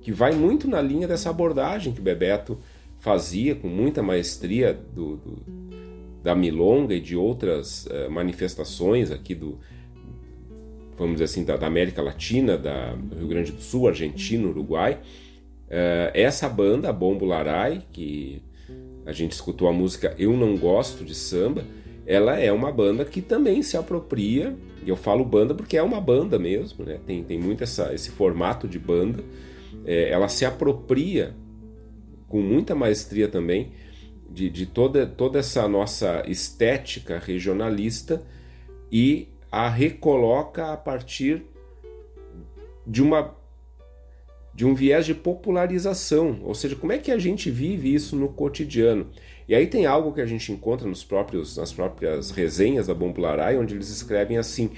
[0.00, 2.58] que vai muito na linha dessa abordagem que o Bebeto
[2.98, 5.66] fazia com muita maestria do, do
[6.22, 9.60] da milonga e de outras uh, manifestações aqui do,
[10.96, 14.98] vamos dizer assim, da, da América Latina, da, do Rio Grande do Sul, Argentina, Uruguai.
[15.66, 18.42] Uh, essa banda, a Bombo Larai, que
[19.04, 21.64] a gente escutou a música Eu Não Gosto de Samba,
[22.06, 26.00] ela é uma banda que também se apropria, e eu falo banda porque é uma
[26.00, 27.00] banda mesmo, né?
[27.04, 29.24] tem, tem muito essa, esse formato de banda,
[29.84, 31.34] é, ela se apropria
[32.28, 33.72] com muita maestria também
[34.30, 38.22] de, de toda, toda essa nossa estética regionalista
[38.90, 41.44] e a recoloca a partir
[42.86, 43.34] de uma
[44.54, 48.30] de um viés de popularização, ou seja, como é que a gente vive isso no
[48.30, 49.06] cotidiano.
[49.46, 53.58] E aí tem algo que a gente encontra nos próprios, nas próprias resenhas da Bombularai,
[53.58, 54.70] onde eles escrevem assim,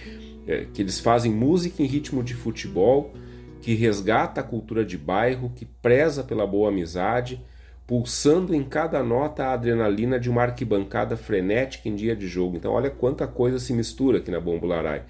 [0.48, 3.14] é, que eles fazem música em ritmo de futebol,
[3.62, 7.40] que resgata a cultura de bairro, que preza pela boa amizade,
[7.88, 12.56] pulsando em cada nota a adrenalina de uma arquibancada frenética em dia de jogo.
[12.56, 15.02] Então olha quanta coisa se mistura aqui na Bombularai.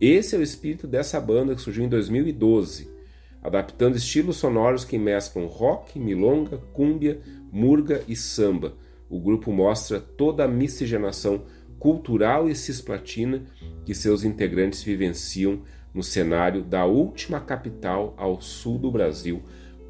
[0.00, 2.94] Esse é o espírito dessa banda que surgiu em 2012
[3.44, 7.20] adaptando estilos sonoros que mesclam rock, milonga, cúmbia,
[7.52, 8.72] murga e samba.
[9.10, 11.44] O grupo mostra toda a miscigenação
[11.78, 13.42] cultural e cisplatina
[13.84, 15.60] que seus integrantes vivenciam
[15.92, 19.42] no cenário da última capital ao sul do Brasil,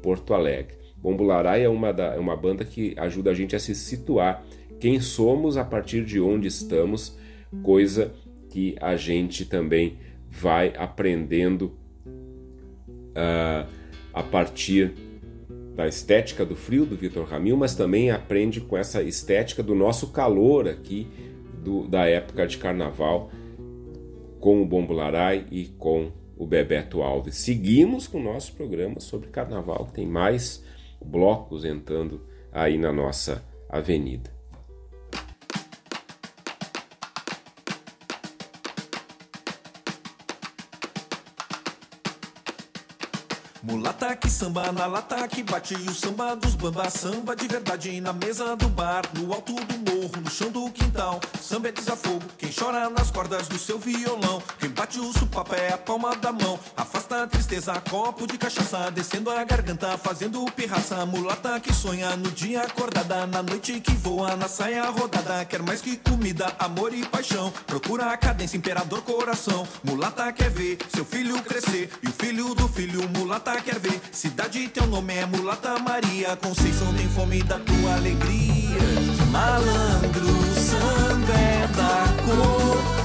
[0.03, 0.84] Porto Alegre.
[1.05, 4.43] Bombularai é uma, da, é uma banda que ajuda a gente a se situar
[4.79, 7.15] quem somos a partir de onde estamos,
[7.61, 8.11] coisa
[8.49, 11.73] que a gente também vai aprendendo
[12.07, 13.69] uh,
[14.11, 14.95] a partir
[15.75, 20.07] da estética do frio do Vitor Ramil, mas também aprende com essa estética do nosso
[20.07, 21.07] calor aqui
[21.63, 23.29] do, da época de carnaval
[24.39, 27.35] com o Bombularai e com o Bebeto Alves.
[27.35, 30.64] Seguimos com o nosso programa sobre carnaval, tem mais
[31.05, 34.34] blocos entrando aí na nossa avenida.
[43.67, 48.13] Mulata que samba na lata que bate o samba dos bamba Samba de verdade na
[48.13, 51.19] mesa do bar No alto do morro, no chão do quintal.
[51.41, 54.41] Samba é desafogo, quem chora nas cordas do seu violão.
[54.59, 56.59] Quem bate o supapo é a palma da mão.
[56.77, 61.03] Afasta a tristeza, copo de cachaça Descendo a garganta, fazendo pirraça.
[61.07, 65.43] Mulata que sonha no dia acordada Na noite que voa na saia rodada.
[65.45, 67.51] Quer mais que comida, amor e paixão.
[67.65, 69.67] Procura a cadência, imperador coração.
[69.83, 73.99] Mulata quer ver seu filho crescer E o filho do filho, mulata quer ver.
[74.11, 76.35] Cidade, teu nome é Mulata Maria.
[76.35, 78.79] Conceição tem fome da tua alegria.
[79.31, 83.04] Malandro, samba é da cor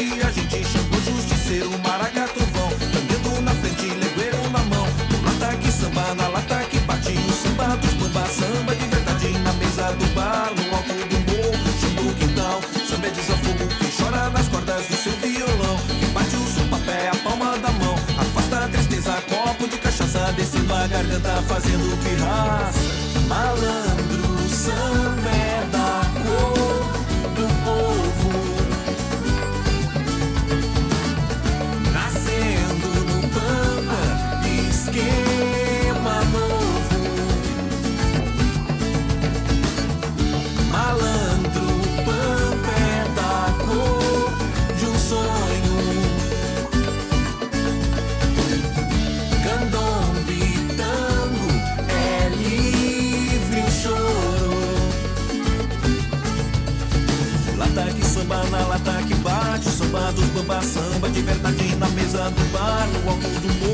[0.00, 0.64] protege a gente.
[0.64, 4.86] Xangô justiceiro, maragato vão, tangendo na frente, legueiro na mão.
[5.24, 9.52] Lata que samba, na lata que bate, o samba dos bamba, samba de verdade na
[9.54, 12.60] mesa do bar, no alto do morro, chão do quintal.
[12.88, 15.76] Samba é desafogo, quem chora nas cordas do seu violão.
[16.00, 17.94] Quem bate o seu papé, a palma da mão.
[18.18, 22.80] Afasta a tristeza, copo de cachaça, descendo a garganta, fazendo pirraça.
[23.28, 26.90] Malandro, samba é da cor
[27.34, 28.49] do povo.
[35.00, 37.00] Esquema novo.
[40.70, 41.66] Malandro,
[42.04, 44.32] Pampa é da cor
[44.78, 45.78] de um sonho.
[49.42, 50.40] Candombe,
[50.76, 51.48] tango,
[51.88, 54.50] é livre o choro.
[57.56, 62.30] Lata que samba na lata que bate, samba dos bamba, samba de verdade na mesa
[62.30, 63.69] do bar, no alto do morro.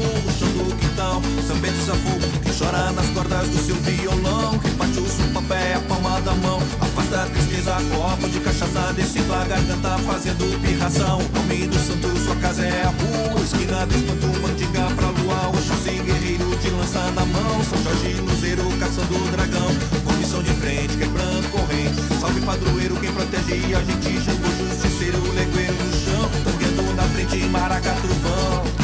[1.87, 5.81] Samba desafogo, quem chora nas cordas do seu violão, quem bate o seu papé, a
[5.83, 6.61] palma da mão.
[6.81, 11.21] Afasta a tristeza, copo de cachaça, descendo a garganta, fazendo pirração.
[11.33, 16.03] Nome do santo, sua casa é a rua, esquina do espanto, mandinga pra lua, Oxóssi
[16.03, 19.69] guerreiro de lança na mão, São Jorge Luzeiro, caçando o dragão.
[20.05, 25.93] Comissão de frente, quebrando corrente, salve padroeiro, quem protege a gente, Jango justiceiro, legueiro no
[25.93, 28.76] chão, tanguendo na frente, maracatu vão.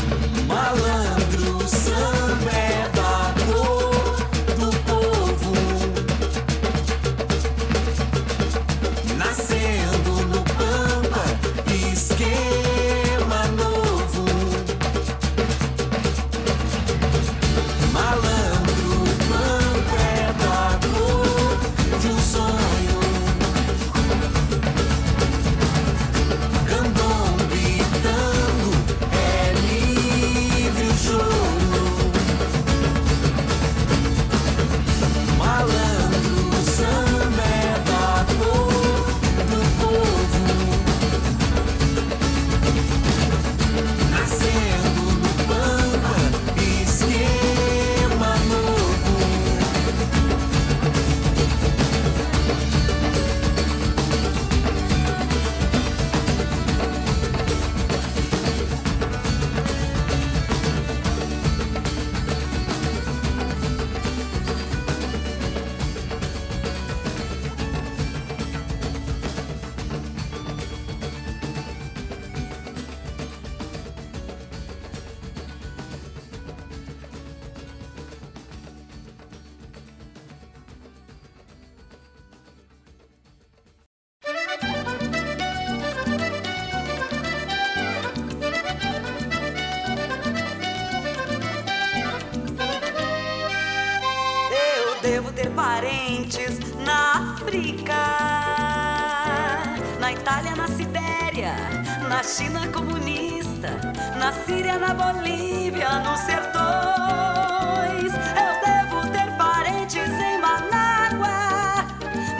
[104.32, 108.12] Na Síria, na Bolívia, nos sertões.
[108.40, 111.84] Eu devo ter parentes em Manágua,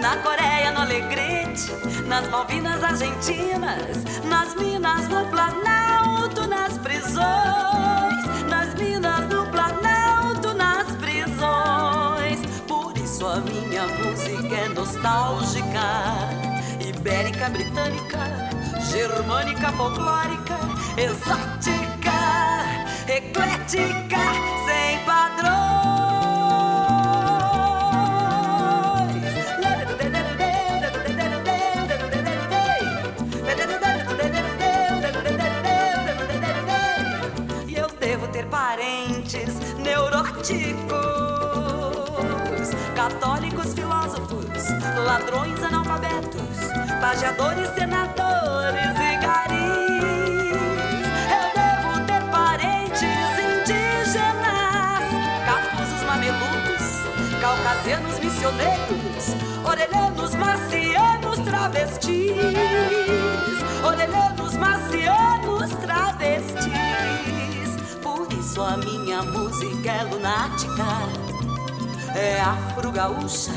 [0.01, 1.71] na Coreia, no Alegrete,
[2.07, 12.41] nas Malvinas Argentinas, nas minas no Planalto, nas prisões, nas minas no Planalto, nas prisões.
[12.67, 15.83] Por isso a minha música é nostálgica,
[16.81, 18.51] ibérica, britânica,
[18.91, 22.13] germânica, folclórica, exótica,
[23.09, 24.19] eclética,
[24.67, 25.53] sem padrões.
[37.67, 40.93] E eu devo ter parentes neuróticos,
[42.95, 44.47] católicos filósofos,
[45.07, 46.59] ladrões analfabetos,
[47.01, 49.19] pageadores, senadores e
[57.83, 62.33] caucasianos missioneiros, orelhanos marcianos travestis,
[63.85, 66.63] orelhanos marcianos travestis.
[68.01, 70.85] Por isso a minha música é lunática.
[72.15, 73.53] É afro-gaúcha,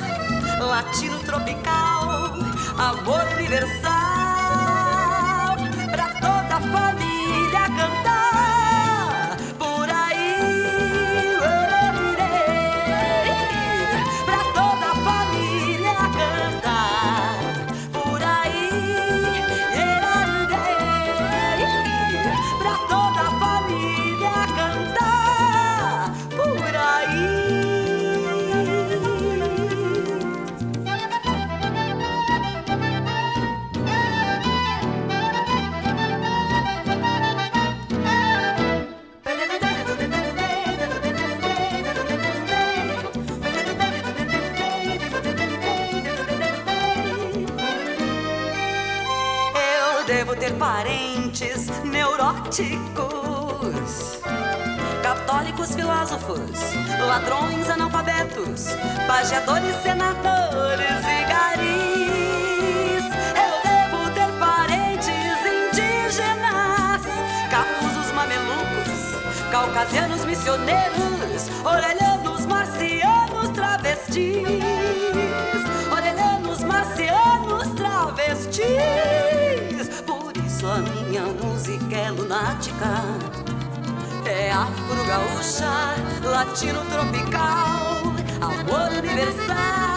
[0.59, 2.33] latino tropical,
[2.77, 3.91] amor universal.
[5.91, 7.14] Pra toda a família
[55.03, 56.39] católicos filósofos,
[57.05, 58.67] ladrões analfabetos,
[59.05, 63.03] pageadores, senadores e garis.
[63.35, 67.01] Eu devo ter parentes indígenas,
[67.51, 69.19] cafusos mamelucos,
[69.51, 74.45] caucasianos missioneiros, orelhanos marcianos travestis,
[75.91, 78.95] orelhanos marcianos travestis.
[80.65, 83.03] A minha música é lunática.
[84.25, 85.69] É afro-gaúcha,
[86.23, 88.01] latino tropical,
[88.41, 89.94] amor universal.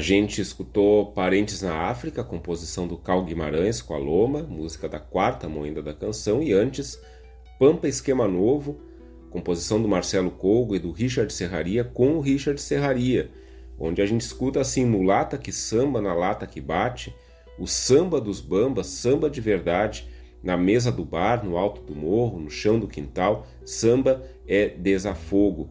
[0.00, 5.48] Gente escutou Parentes na África, composição do Cal Guimarães com a Loma, música da quarta
[5.48, 7.00] moenda da canção, e antes
[7.58, 8.80] Pampa Esquema Novo,
[9.30, 13.30] composição do Marcelo Colgo e do Richard Serraria com o Richard Serraria,
[13.78, 17.14] onde a gente escuta assim mulata que samba na lata que bate,
[17.58, 20.08] o samba dos bambas, samba de verdade,
[20.42, 25.68] na mesa do bar, no alto do morro, no chão do quintal, samba é desafogo.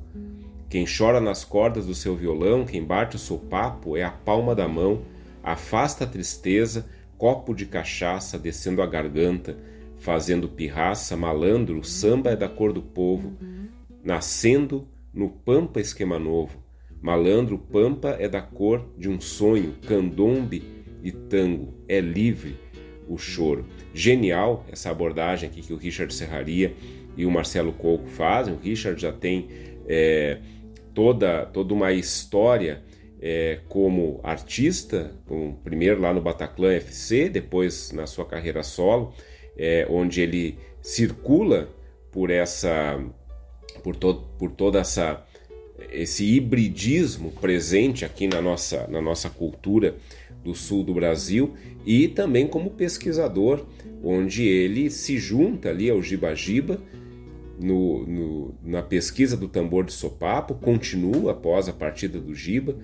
[0.69, 4.67] Quem chora nas cordas do seu violão, quem bate o sopapo é a palma da
[4.67, 5.01] mão,
[5.41, 6.85] afasta a tristeza,
[7.17, 9.57] copo de cachaça descendo a garganta,
[9.97, 13.33] fazendo pirraça, malandro, samba é da cor do povo,
[14.03, 16.63] nascendo no pampa esquema novo.
[17.01, 20.63] Malandro, pampa é da cor de um sonho, candombe
[21.01, 22.57] e tango, é livre
[23.07, 23.65] o choro.
[23.91, 26.75] Genial essa abordagem aqui que o Richard Serraria
[27.17, 28.53] e o Marcelo Coco fazem.
[28.53, 29.47] O Richard já tem
[29.87, 30.39] é,
[30.93, 32.83] toda, toda uma história
[33.21, 39.13] é, como artista, um, primeiro lá no Bataclan FC, depois na sua carreira solo,
[39.57, 41.69] é, onde ele circula
[42.11, 42.99] por essa
[43.83, 45.25] por, to, por toda essa
[45.91, 49.95] esse hibridismo presente aqui na nossa, na nossa cultura
[50.43, 53.65] do sul do Brasil e também como pesquisador,
[54.03, 56.81] onde ele se junta ali ao Giba Giba
[57.59, 62.75] no, no, na pesquisa do tambor de sopapo, continua após a partida do Giba,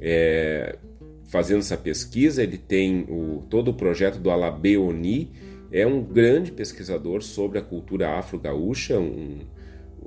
[0.00, 0.76] é,
[1.24, 2.42] fazendo essa pesquisa.
[2.42, 5.32] Ele tem o, todo o projeto do Alabeoni,
[5.72, 9.40] é um grande pesquisador sobre a cultura afro-gaúcha um,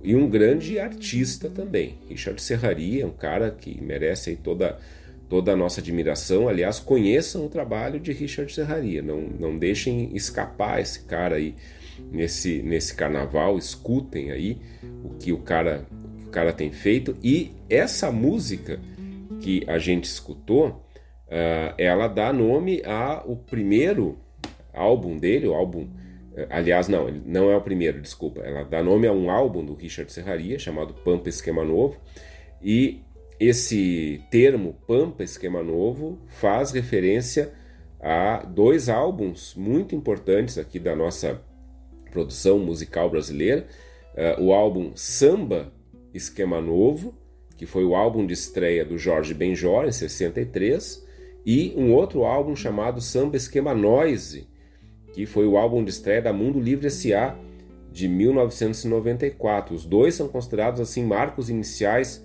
[0.01, 1.97] e um grande artista também.
[2.09, 4.77] Richard Serraria é um cara que merece toda,
[5.29, 6.47] toda a nossa admiração.
[6.47, 11.55] Aliás, conheçam o trabalho de Richard Serraria, não, não deixem escapar esse cara aí
[12.11, 14.57] nesse, nesse carnaval, escutem aí
[15.03, 17.15] o que o cara, o, que o cara tem feito.
[17.23, 18.79] E essa música
[19.41, 20.85] que a gente escutou,
[21.27, 24.17] uh, ela dá nome ao primeiro
[24.73, 25.83] álbum dele, o álbum.
[26.31, 28.41] Uh, aliás, não, não é o primeiro, desculpa.
[28.41, 31.97] Ela dá nome a um álbum do Richard Serraria chamado Pampa Esquema Novo.
[32.61, 33.01] E
[33.39, 37.51] esse termo Pampa Esquema Novo faz referência
[37.99, 41.41] a dois álbuns muito importantes aqui da nossa
[42.13, 43.65] produção musical brasileira,
[44.13, 45.73] uh, o álbum Samba
[46.13, 47.15] Esquema Novo,
[47.57, 51.03] que foi o álbum de estreia do Jorge Benjor em 63,
[51.43, 54.47] e um outro álbum chamado Samba Esquema Noise,
[55.11, 57.35] que foi o álbum de estreia da Mundo Livre S.A.
[57.91, 59.75] de 1994.
[59.75, 62.23] Os dois são considerados assim marcos iniciais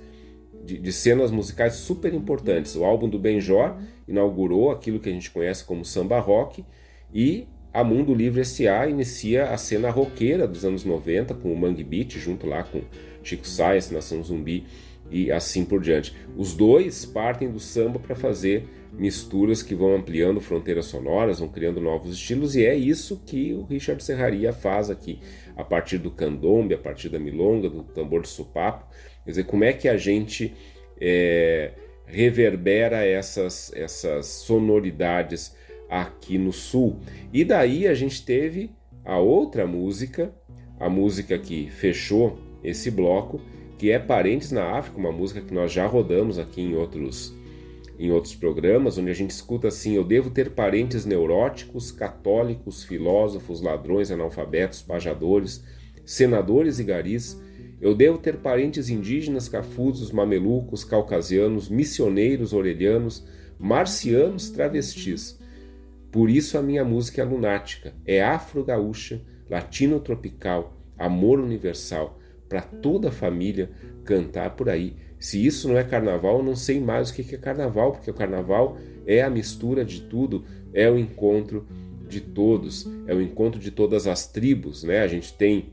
[0.65, 2.77] de, de, cenas musicais super importantes.
[2.77, 3.77] O álbum do Benjor
[4.07, 6.65] inaugurou aquilo que a gente conhece como samba rock
[7.13, 7.49] e
[7.79, 8.89] a Mundo Livre S.A.
[8.89, 12.83] inicia a cena roqueira dos anos 90 com o Mangue Beat, junto lá com
[13.23, 14.67] Chico Sainz, Nação Zumbi
[15.09, 16.13] e assim por diante.
[16.37, 21.81] Os dois partem do samba para fazer misturas que vão ampliando fronteiras sonoras, vão criando
[21.81, 25.21] novos estilos, e é isso que o Richard Serraria faz aqui,
[25.57, 28.93] a partir do candombe, a partir da milonga, do tambor de supapo.
[29.23, 30.53] Quer dizer, como é que a gente
[31.01, 31.75] é,
[32.07, 35.57] reverbera essas, essas sonoridades
[35.89, 36.99] aqui no sul.
[37.33, 38.71] E daí a gente teve
[39.05, 40.33] a outra música,
[40.79, 43.41] a música que fechou esse bloco,
[43.79, 47.37] que é Parentes na África, uma música que nós já rodamos aqui em outros
[47.99, 53.61] em outros programas, onde a gente escuta assim: eu devo ter parentes neuróticos, católicos, filósofos,
[53.61, 55.65] ladrões, analfabetos, pajadores,
[56.05, 57.41] senadores e garis.
[57.81, 63.25] Eu devo ter parentes indígenas, cafusos, mamelucos, caucasianos, missioneiros, orelhanos,
[63.59, 65.38] marcianos, travestis.
[66.11, 73.13] Por isso a minha música é lunática, é afro-gaúcha, latino-tropical, amor universal, para toda a
[73.13, 73.71] família
[74.05, 74.97] cantar por aí.
[75.19, 78.15] Se isso não é carnaval, eu não sei mais o que é carnaval, porque o
[78.15, 81.67] carnaval é a mistura de tudo, é o encontro
[82.09, 85.01] de todos, é o encontro de todas as tribos, né?
[85.01, 85.73] A gente tem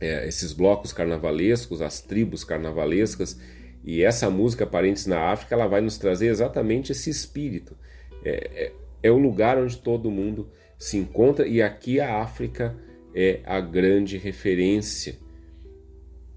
[0.00, 3.38] é, esses blocos carnavalescos, as tribos carnavalescas,
[3.84, 7.76] e essa música Parentes na África, ela vai nos trazer exatamente esse espírito.
[8.24, 8.72] É, é,
[9.02, 12.76] é o lugar onde todo mundo se encontra e aqui a África
[13.14, 15.18] é a grande referência.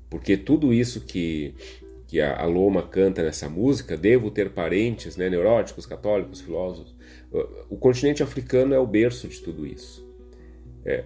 [0.09, 1.53] Porque tudo isso que,
[2.07, 6.95] que a, Loma canta nessa música, devo ter parentes né, neuróticos, católicos, filósofos,
[7.69, 10.05] o continente africano é o berço de tudo isso.
[10.83, 11.05] É,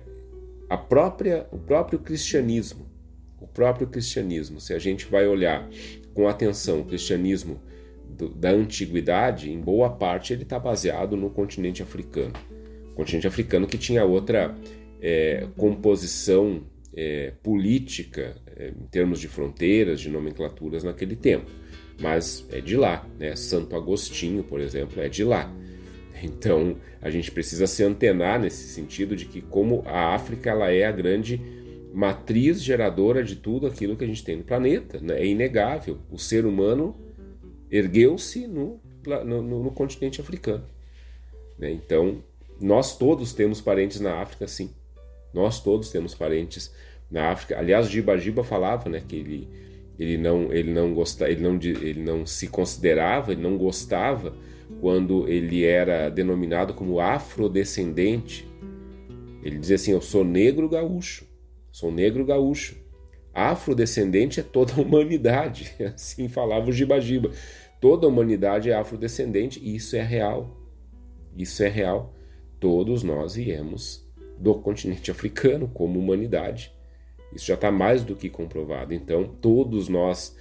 [0.67, 2.87] a própria, o próprio cristianismo,
[3.39, 5.69] o próprio cristianismo, se a gente vai olhar
[6.13, 7.59] com atenção o cristianismo
[8.17, 12.33] do, da antiguidade, em boa parte ele está baseado no continente africano.
[12.91, 14.55] O continente africano que tinha outra
[15.01, 16.63] é, composição
[16.95, 21.51] é, política é, em termos de fronteiras, de nomenclaturas naquele tempo.
[21.99, 23.35] Mas é de lá, né?
[23.35, 25.53] Santo Agostinho, por exemplo, é de lá.
[26.23, 30.85] Então a gente precisa se antenar nesse sentido de que como a África ela é
[30.85, 31.39] a grande
[31.93, 35.21] matriz geradora de tudo aquilo que a gente tem no planeta, né?
[35.21, 35.99] é inegável.
[36.11, 36.95] O ser humano
[37.69, 38.79] ergueu-se no,
[39.25, 40.63] no, no, continente africano.
[41.57, 41.71] Né?
[41.71, 42.23] Então,
[42.59, 44.71] nós todos temos parentes na África, sim.
[45.33, 46.73] Nós todos temos parentes
[47.09, 47.57] na África.
[47.57, 49.47] Aliás, Giba Giba falava né, que ele,
[49.99, 54.33] ele, não, ele, não gosta, ele, não, ele não se considerava, ele não gostava
[54.79, 58.47] quando ele era denominado como afrodescendente.
[59.43, 61.25] Ele dizia assim: Eu sou negro gaúcho,
[61.71, 62.84] sou negro gaúcho.
[63.35, 67.31] Afrodescendente é toda a humanidade, assim falava o Giba Giba.
[67.81, 70.57] Toda a humanidade é afrodescendente e isso é real.
[71.35, 72.15] Isso é real.
[72.61, 74.09] Todos nós viemos
[74.39, 76.73] do continente africano como humanidade.
[77.33, 78.93] Isso já está mais do que comprovado.
[78.93, 80.35] Então, todos nós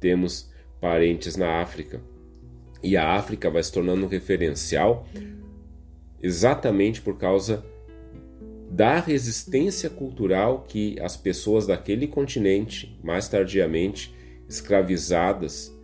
[0.00, 2.02] temos parentes na África.
[2.82, 5.06] E a África vai se tornando um referencial
[6.20, 7.64] exatamente por causa
[8.70, 14.14] da resistência cultural que as pessoas daquele continente, mais tardiamente
[14.48, 15.76] escravizadas,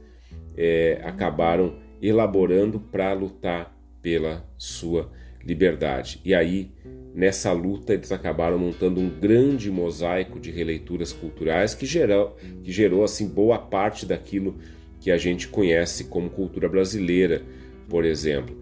[0.56, 5.10] é, acabaram elaborando para lutar pela sua
[5.44, 6.20] liberdade.
[6.24, 6.70] E aí
[7.12, 13.02] nessa luta eles acabaram montando um grande mosaico de releituras culturais que gerou, que gerou
[13.02, 14.56] assim boa parte daquilo
[15.00, 17.42] que a gente conhece como cultura brasileira,
[17.88, 18.56] por exemplo.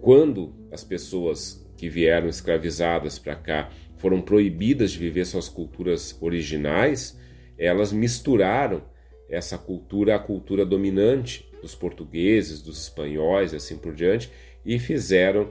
[0.00, 7.18] Quando as pessoas que vieram escravizadas para cá foram proibidas de viver suas culturas originais,
[7.58, 8.82] elas misturaram
[9.28, 14.30] essa cultura à cultura dominante dos portugueses, dos espanhóis e assim por diante,
[14.64, 15.50] e fizeram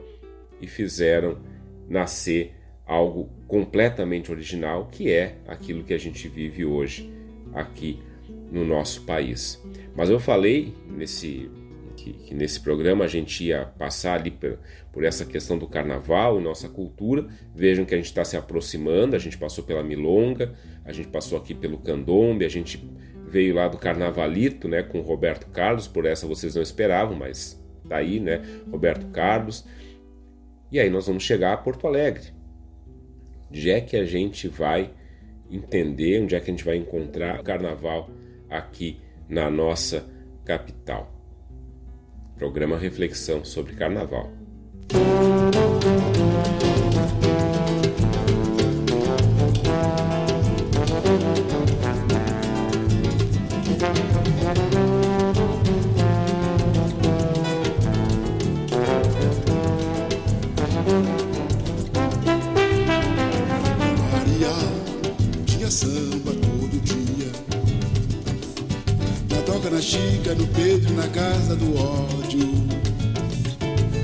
[0.62, 1.40] e fizeram
[1.90, 2.54] nascer
[2.86, 7.12] algo completamente original, que é aquilo que a gente vive hoje
[7.54, 8.00] aqui
[8.52, 9.62] no nosso país.
[9.96, 11.50] Mas eu falei nesse
[12.06, 14.60] que, que, nesse programa a gente ia passar ali por,
[14.94, 17.28] por, essa questão do carnaval e nossa cultura.
[17.56, 20.54] Vejam que a gente está se aproximando, a gente passou pela milonga,
[20.84, 22.88] a gente passou aqui pelo candombe, a gente
[23.28, 27.98] veio lá do carnavalito, né, com Roberto Carlos, por essa vocês não esperavam, mas tá
[27.98, 29.66] aí, né, Roberto Carlos.
[30.72, 32.28] E aí nós vamos chegar a Porto Alegre.
[33.50, 34.92] Onde é que a gente vai
[35.50, 38.10] entender, onde é que a gente vai encontrar o carnaval
[38.48, 40.06] aqui na nossa
[40.44, 41.15] capital?
[42.38, 44.30] Programa Reflexão sobre Carnaval.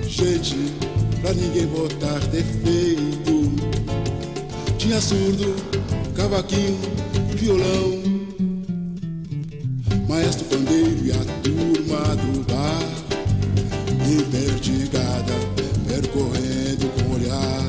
[0.07, 0.55] Gente,
[1.21, 3.51] pra ninguém botar defeito.
[4.77, 5.55] Tinha surdo,
[6.15, 6.77] cavaquinho,
[7.35, 8.01] violão,
[10.07, 12.91] maestro pandeiro e a turma do bar.
[14.09, 15.33] Interdigada,
[15.87, 17.65] percorrendo com olhar.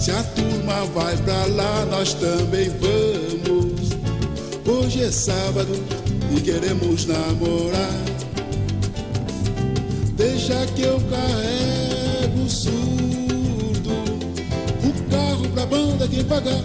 [0.00, 3.90] Se a turma vai pra lá, nós também vamos.
[4.66, 5.72] Hoje é sábado,
[6.36, 8.21] e queremos namorar.
[10.74, 13.92] Que eu carrego surdo.
[14.82, 16.62] O carro pra banda quem pagar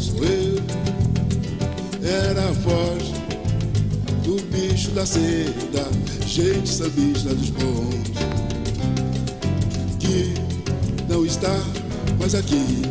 [0.00, 0.60] sou eu.
[2.02, 3.12] Era a voz
[4.24, 5.86] do bicho da seda,
[6.26, 8.10] gente sambista dos bons.
[10.00, 10.34] Que
[11.08, 11.56] não está
[12.18, 12.82] mais aqui.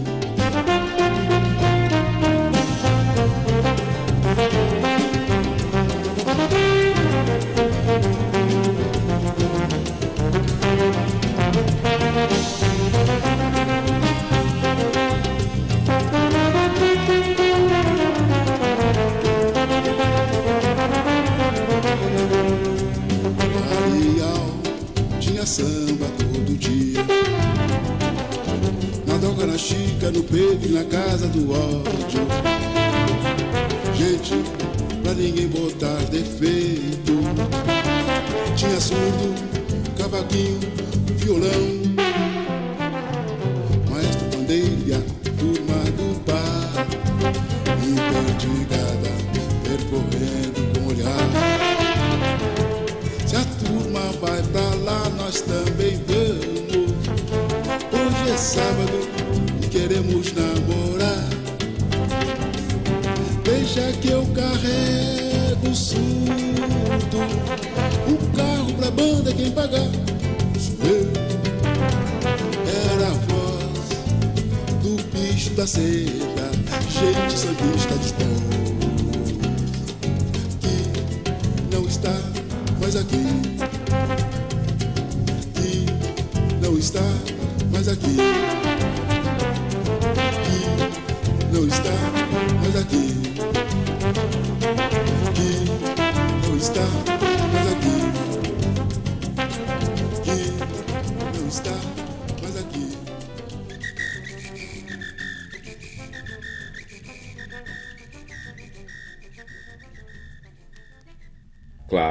[86.77, 87.01] não está
[87.71, 88.17] mais aqui.
[90.43, 91.91] Que não está
[92.61, 93.26] mais aqui.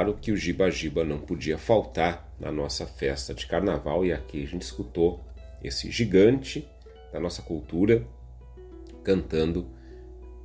[0.07, 4.41] Claro que o Giba Giba não podia faltar na nossa festa de carnaval e aqui
[4.41, 5.19] a gente escutou
[5.61, 6.65] esse gigante
[7.11, 8.07] da nossa cultura
[9.03, 9.67] cantando,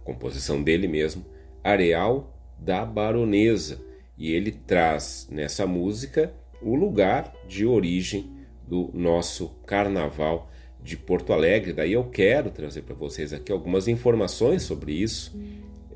[0.03, 1.25] composição dele mesmo,
[1.63, 3.81] Areal da Baronesa.
[4.19, 8.33] E ele traz nessa música o lugar de origem
[8.67, 10.51] do nosso carnaval
[10.83, 11.73] de Porto Alegre.
[11.73, 15.41] Daí eu quero trazer para vocês aqui algumas informações sobre isso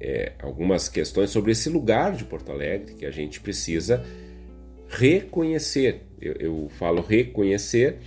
[0.01, 4.05] é, algumas questões sobre esse lugar de Porto Alegre que a gente precisa
[4.89, 6.03] reconhecer.
[6.21, 7.99] Eu, eu falo reconhecer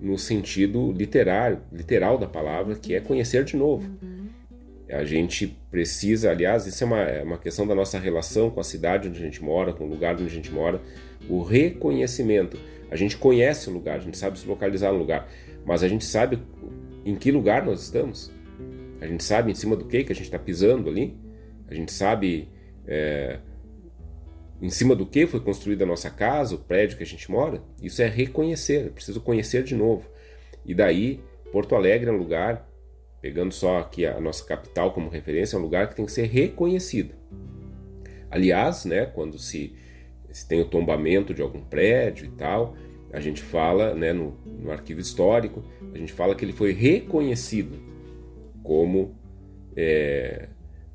[0.00, 3.88] no sentido literário, literal da palavra, que é conhecer de novo.
[4.88, 8.64] A gente precisa, aliás, isso é uma, é uma questão da nossa relação com a
[8.64, 10.80] cidade onde a gente mora, com o lugar onde a gente mora,
[11.28, 12.58] o reconhecimento.
[12.90, 15.28] A gente conhece o lugar, a gente sabe se localizar no lugar,
[15.64, 16.38] mas a gente sabe
[17.04, 18.30] em que lugar nós estamos.
[19.00, 21.16] A gente sabe em cima do que que a gente está pisando ali.
[21.68, 22.48] A gente sabe
[22.86, 23.38] é,
[24.60, 27.62] em cima do que foi construída a nossa casa, o prédio que a gente mora.
[27.82, 30.08] Isso é reconhecer, preciso conhecer de novo.
[30.64, 31.20] E daí,
[31.52, 32.68] Porto Alegre é um lugar,
[33.20, 36.26] pegando só aqui a nossa capital como referência, é um lugar que tem que ser
[36.26, 37.14] reconhecido.
[38.30, 39.76] Aliás, né, quando se,
[40.30, 42.74] se tem o tombamento de algum prédio e tal,
[43.12, 45.62] a gente fala, né, no, no arquivo histórico,
[45.92, 47.78] a gente fala que ele foi reconhecido
[48.62, 49.14] como
[49.76, 50.48] é,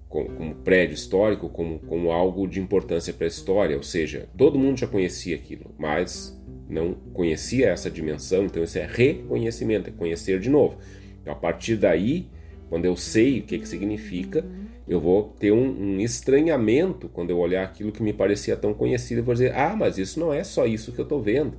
[0.10, 3.78] como, como prédio histórico, como, como algo de importância para a história.
[3.78, 6.38] Ou seja, todo mundo já conhecia aquilo, mas
[6.68, 10.78] não conhecia essa dimensão, então isso é reconhecimento, é conhecer de novo.
[11.22, 12.28] Então, a partir daí,
[12.70, 14.46] quando eu sei o que, que significa,
[14.88, 19.20] eu vou ter um, um, estranhamento quando eu olhar aquilo que me parecia tão conhecido
[19.20, 21.54] e vou dizer: ah, mas isso não é só isso que eu estou vendo.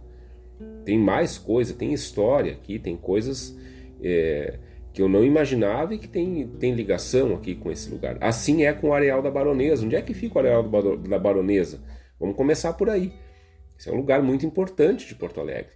[0.84, 3.56] Tem mais coisa, tem história aqui, tem coisas.
[4.02, 4.58] É,
[4.92, 8.16] que eu não imaginava e que tem, tem ligação aqui com esse lugar.
[8.20, 9.84] Assim é com o Areal da Baronesa.
[9.84, 11.80] Onde é que fica o Areal da Baronesa?
[12.18, 13.12] Vamos começar por aí.
[13.78, 15.72] Esse é um lugar muito importante de Porto Alegre.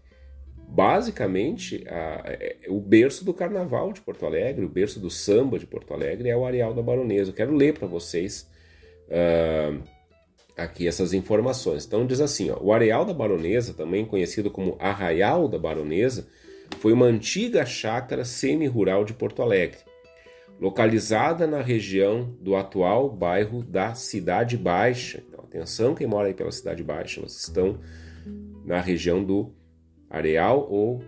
[0.68, 5.66] Basicamente, a, é, o berço do carnaval de Porto Alegre, o berço do samba de
[5.66, 7.30] Porto Alegre é o Areal da Baronesa.
[7.30, 8.50] Eu quero ler para vocês
[9.08, 9.80] uh,
[10.56, 11.86] aqui essas informações.
[11.86, 16.26] Então diz assim, ó, o Areal da Baronesa, também conhecido como Arraial da Baronesa,
[16.78, 19.78] foi uma antiga chácara semi-rural de Porto Alegre,
[20.60, 25.22] localizada na região do atual bairro da Cidade Baixa.
[25.26, 27.78] Então, atenção quem mora aí pela Cidade Baixa, nós estão
[28.64, 29.52] na região do
[30.08, 31.02] Areal ou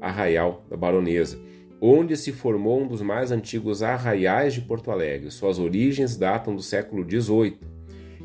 [0.00, 1.38] Arraial da Baronesa,
[1.80, 5.30] onde se formou um dos mais antigos arraiais de Porto Alegre.
[5.30, 7.58] Suas origens datam do século XVIII.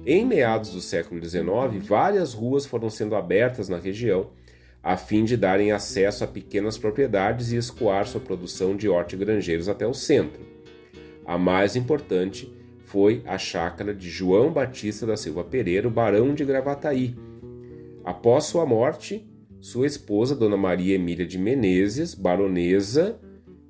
[0.06, 1.44] Em meados do século XIX,
[1.82, 4.32] várias ruas foram sendo abertas na região
[4.84, 9.88] a fim de darem acesso a pequenas propriedades e escoar sua produção de hortigranjeiros até
[9.88, 10.42] o centro.
[11.26, 17.16] A mais importante foi a chácara de João Batista da Silva Pereira, barão de Gravataí.
[18.04, 19.26] Após sua morte,
[19.62, 23.18] sua esposa, Dona Maria Emília de Menezes, baronesa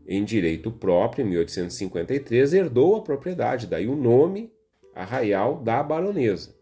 [0.07, 4.51] em direito próprio, em 1853, herdou a propriedade, daí o nome
[4.95, 6.55] Arraial da Baronesa.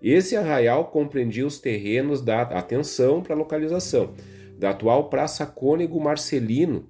[0.00, 4.14] Esse arraial compreendia os terrenos da atenção para localização
[4.58, 6.88] da atual Praça Cônego Marcelino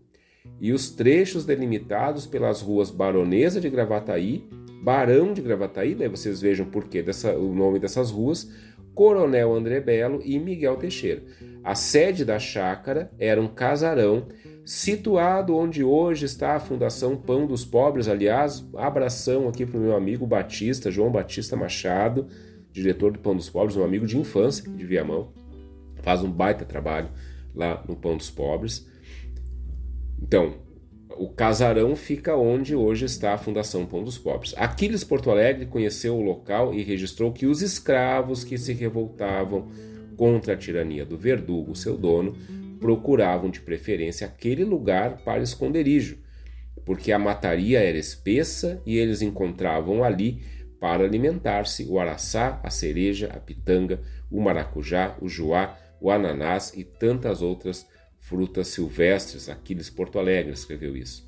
[0.61, 4.48] e os trechos delimitados pelas ruas Baronesa de Gravataí,
[4.82, 7.04] Barão de Gravataí, daí vocês vejam por que
[7.38, 8.50] o nome dessas ruas,
[8.94, 11.22] Coronel André Belo e Miguel Teixeira.
[11.62, 14.26] A sede da chácara era um casarão
[14.64, 18.09] situado onde hoje está a Fundação Pão dos Pobres.
[18.09, 22.26] Aliás, abração aqui para o meu amigo Batista, João Batista Machado,
[22.78, 25.32] diretor do Pão dos Pobres, um amigo de infância de Viamão,
[26.02, 27.10] faz um baita trabalho
[27.54, 28.86] lá no Pão dos Pobres.
[30.20, 30.54] Então,
[31.16, 34.54] o casarão fica onde hoje está a Fundação Pão dos Pobres.
[34.56, 39.68] Aquiles Porto Alegre conheceu o local e registrou que os escravos que se revoltavam
[40.16, 42.36] contra a tirania do verdugo, seu dono,
[42.78, 46.18] procuravam de preferência aquele lugar para esconderijo,
[46.84, 50.40] porque a mataria era espessa e eles encontravam ali
[50.80, 54.00] para alimentar-se o araçá, a cereja, a pitanga,
[54.30, 57.86] o maracujá, o joá, o ananás e tantas outras
[58.18, 59.48] frutas silvestres.
[59.48, 61.26] Aquiles Porto Alegre escreveu isso.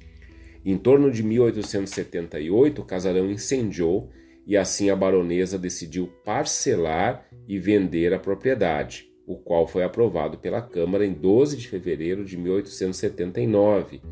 [0.65, 4.11] Em torno de 1878, o casarão incendiou
[4.47, 10.61] e assim a baronesa decidiu parcelar e vender a propriedade, o qual foi aprovado pela
[10.61, 14.03] Câmara em 12 de fevereiro de 1879.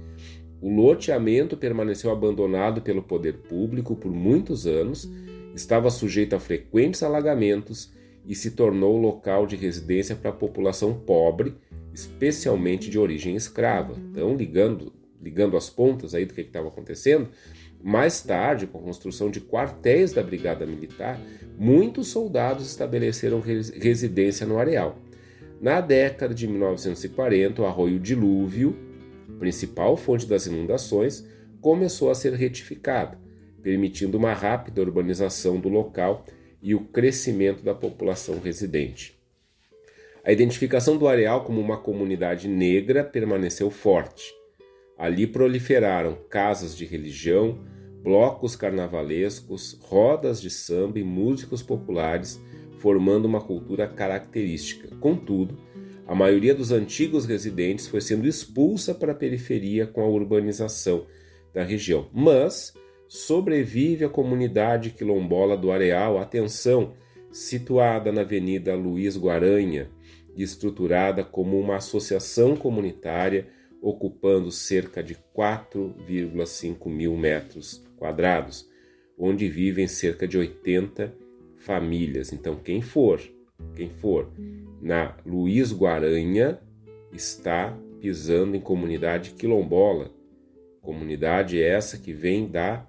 [0.60, 5.08] O loteamento permaneceu abandonado pelo poder público por muitos anos
[5.58, 7.92] estava sujeito a frequentes alagamentos
[8.24, 11.54] e se tornou local de residência para a população pobre,
[11.92, 13.94] especialmente de origem escrava.
[14.10, 17.28] Então, ligando, ligando as pontas aí do que estava acontecendo,
[17.82, 21.20] mais tarde, com a construção de quartéis da Brigada Militar,
[21.58, 24.98] muitos soldados estabeleceram residência no areal.
[25.60, 28.76] Na década de 1940, o arroio Dilúvio,
[29.38, 31.26] principal fonte das inundações,
[31.60, 33.27] começou a ser retificado
[33.62, 36.24] permitindo uma rápida urbanização do local
[36.62, 39.18] e o crescimento da população residente.
[40.24, 44.34] A identificação do areal como uma comunidade negra permaneceu forte.
[44.96, 47.58] Ali proliferaram casas de religião,
[48.02, 52.40] blocos carnavalescos, rodas de samba e músicos populares,
[52.78, 54.88] formando uma cultura característica.
[54.96, 55.56] Contudo,
[56.08, 61.06] A maioria dos antigos residentes foi sendo expulsa para a periferia com a urbanização
[61.52, 62.08] da região.
[62.14, 62.72] Mas
[63.08, 66.94] sobrevive a comunidade quilombola do Areal, atenção,
[67.30, 69.90] situada na Avenida Luiz Guaranha,
[70.36, 73.48] estruturada como uma associação comunitária
[73.80, 78.68] ocupando cerca de 4,5 mil metros quadrados,
[79.16, 81.14] onde vivem cerca de 80
[81.56, 82.32] famílias.
[82.32, 83.20] Então, quem for,
[83.74, 84.30] quem for
[84.80, 86.60] na Luiz Guaranha
[87.12, 90.10] está pisando em comunidade quilombola.
[90.80, 92.87] Comunidade essa que vem da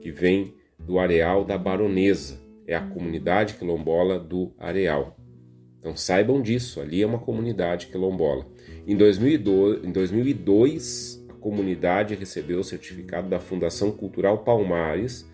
[0.00, 2.40] que vem do areal da Baronesa.
[2.66, 5.16] É a comunidade quilombola do areal.
[5.80, 8.46] Então saibam disso, ali é uma comunidade quilombola.
[8.86, 15.26] Em 2002, em 2002 a comunidade recebeu o certificado da Fundação Cultural Palmares,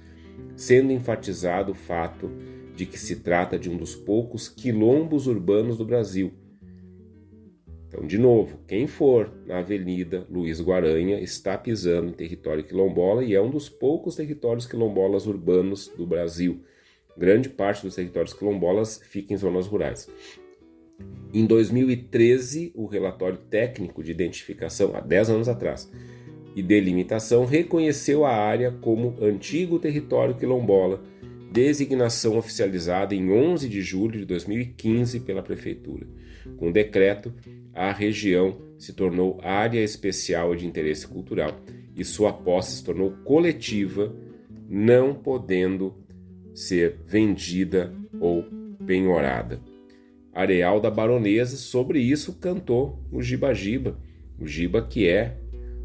[0.54, 2.30] sendo enfatizado o fato
[2.76, 6.32] de que se trata de um dos poucos quilombos urbanos do Brasil.
[7.94, 13.34] Então, de novo, quem for na Avenida Luiz Guaranha está pisando em território quilombola e
[13.34, 16.60] é um dos poucos territórios quilombolas urbanos do Brasil.
[17.16, 20.08] Grande parte dos territórios quilombolas fica em zonas rurais.
[21.32, 25.88] Em 2013, o relatório técnico de identificação, há 10 anos atrás,
[26.56, 31.00] e delimitação reconheceu a área como antigo território quilombola,
[31.52, 36.08] designação oficializada em 11 de julho de 2015 pela Prefeitura.
[36.56, 37.32] Com decreto,
[37.72, 41.58] a região se tornou área especial de interesse cultural
[41.96, 44.14] e sua posse se tornou coletiva,
[44.68, 45.94] não podendo
[46.54, 48.44] ser vendida ou
[48.86, 49.60] penhorada.
[50.32, 53.98] Areal da Baronesa, sobre isso cantou o Giba Giba,
[54.38, 55.36] o Giba que é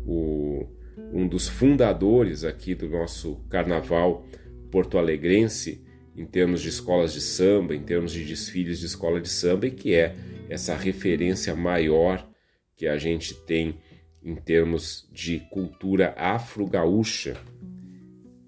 [0.05, 0.65] o,
[1.13, 4.25] um dos fundadores aqui do nosso carnaval
[4.71, 5.83] porto-alegrense,
[6.15, 9.71] em termos de escolas de samba, em termos de desfiles de escola de samba, e
[9.71, 10.15] que é
[10.49, 12.27] essa referência maior
[12.75, 13.79] que a gente tem
[14.23, 17.37] em termos de cultura afro-gaúcha.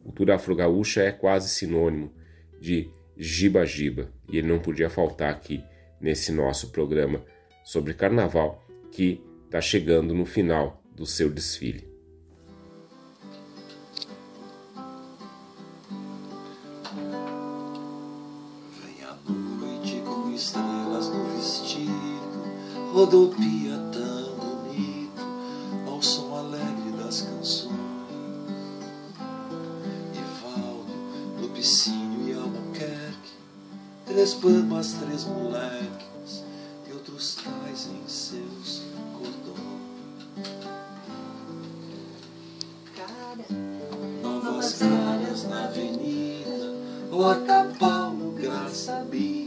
[0.04, 2.12] Cultura afro-gaúcha é quase sinônimo
[2.60, 5.64] de giba-giba, e ele não podia faltar aqui
[6.00, 7.24] nesse nosso programa
[7.64, 11.91] sobre carnaval que está chegando no final do seu desfile.
[22.92, 25.26] Rodopia tão bonito,
[25.88, 27.72] ao som alegre das canções.
[30.14, 30.94] Evaldo,
[31.40, 33.32] Lupicínio e Albuquerque,
[34.06, 36.44] três bambas, três moleques
[36.90, 38.82] e outros tais em seus
[39.14, 39.62] cordões.
[44.22, 46.76] Novas caras na avenida,
[47.10, 49.41] o Acapau, Graça Bica,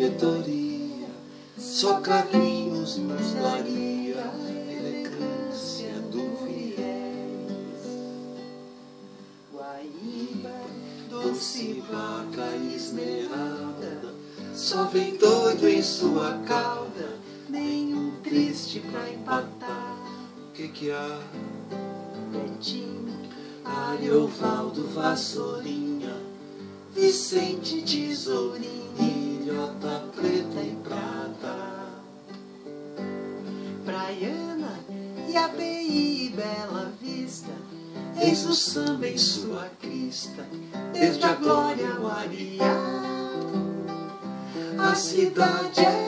[0.00, 1.10] Diretoria,
[1.58, 7.84] só Carlinhos nos daria a elegância do viés.
[9.52, 10.54] Guaíba,
[11.10, 14.14] doce vaca esmeralda,
[14.54, 17.18] só vem doido em sua cauda,
[17.50, 19.98] nenhum triste pra empatar.
[20.48, 21.20] O que que há?
[22.32, 23.20] Betinho,
[23.62, 26.16] Ariovaldo Vassourinha,
[26.94, 28.79] Vicente Tesourinha,
[45.20, 45.99] cidade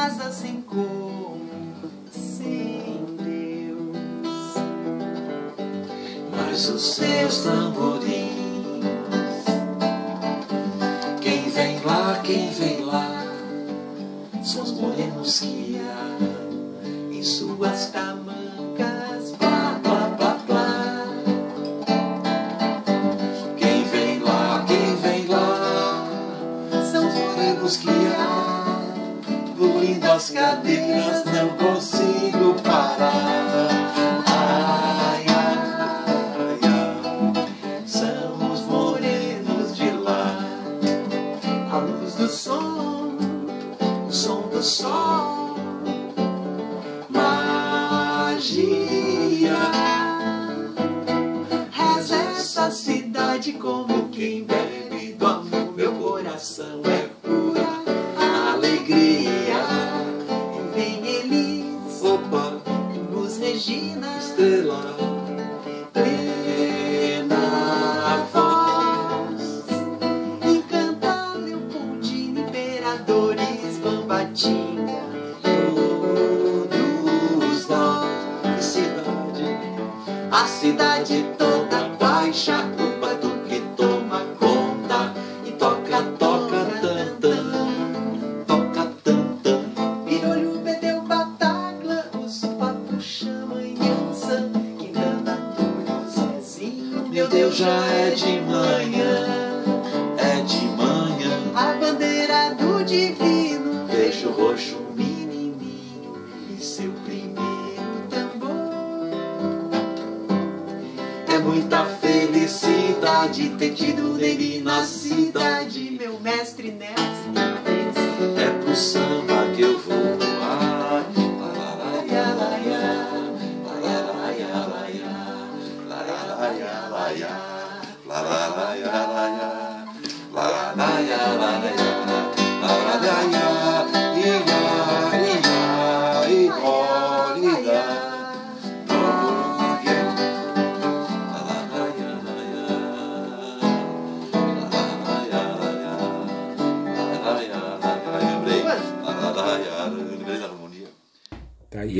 [0.00, 1.36] sem asa, sem cor,
[2.10, 4.54] sem Deus.
[6.30, 8.19] Mas os seus tamborins,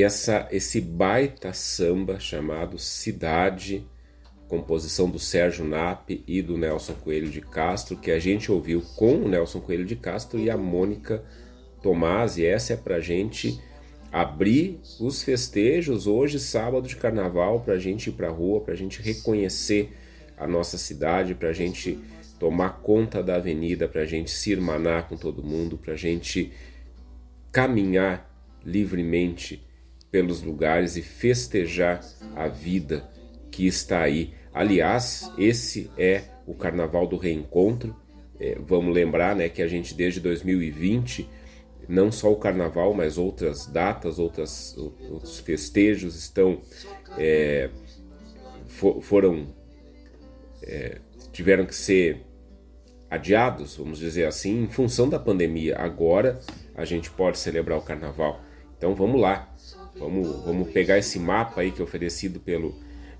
[0.01, 3.85] e essa, esse baita samba chamado Cidade,
[4.47, 9.17] composição do Sérgio Nap e do Nelson Coelho de Castro, que a gente ouviu com
[9.17, 11.23] o Nelson Coelho de Castro e a Mônica
[11.83, 13.61] Tomás, e essa é pra gente
[14.11, 19.95] abrir os festejos hoje, sábado de carnaval, pra gente ir pra rua, pra gente reconhecer
[20.35, 21.99] a nossa cidade, pra gente
[22.39, 26.51] tomar conta da avenida, pra gente se irmanar com todo mundo, pra gente
[27.51, 28.27] caminhar
[28.65, 29.63] livremente
[30.11, 32.01] pelos lugares e festejar
[32.35, 33.09] a vida
[33.49, 34.33] que está aí.
[34.53, 37.95] Aliás, esse é o Carnaval do Reencontro.
[38.39, 41.29] É, vamos lembrar né, que a gente desde 2020,
[41.87, 46.61] não só o Carnaval, mas outras datas, outras, outros festejos estão
[47.17, 47.69] é,
[48.67, 49.47] fo- foram
[50.63, 50.99] é,
[51.31, 52.25] tiveram que ser
[53.09, 55.77] adiados, vamos dizer assim, em função da pandemia.
[55.77, 56.39] Agora
[56.75, 58.41] a gente pode celebrar o carnaval.
[58.77, 59.50] Então vamos lá,
[60.01, 62.73] vamos, vamos pegar esse mapa aí que é oferecido pelo,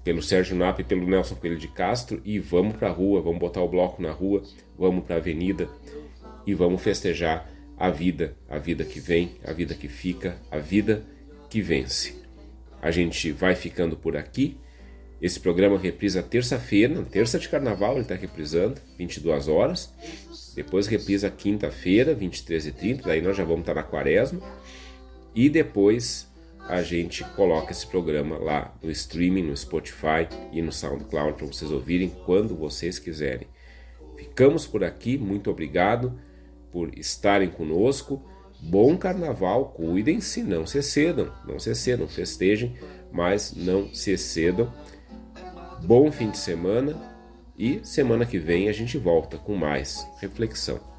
[0.03, 3.62] pelo Sérgio Nap e pelo Nelson Coelho de Castro e vamos pra rua, vamos botar
[3.62, 4.44] o bloco na rua,
[4.78, 5.70] vamos pra avenida
[6.45, 11.03] e vamos festejar a vida, a vida que vem, a vida que fica, a vida
[11.49, 12.16] que vence.
[12.82, 14.58] A gente vai ficando por aqui.
[15.22, 19.94] Esse programa reprisa terça-feira, terça de carnaval ele está reprisando, 22 horas.
[20.56, 24.41] Depois reprisa quinta-feira, 23h30, daí nós já vamos estar na quaresma.
[25.36, 26.31] E depois
[26.72, 31.69] a gente coloca esse programa lá no streaming, no Spotify e no SoundCloud para vocês
[31.69, 33.45] ouvirem quando vocês quiserem.
[34.15, 36.18] Ficamos por aqui, muito obrigado
[36.72, 38.23] por estarem conosco.
[38.61, 42.77] Bom carnaval, cuidem-se, não se excedam, não se excedam, festejem,
[43.11, 44.73] mas não se excedam.
[45.84, 46.95] Bom fim de semana
[47.57, 50.90] e semana que vem a gente volta com mais reflexão.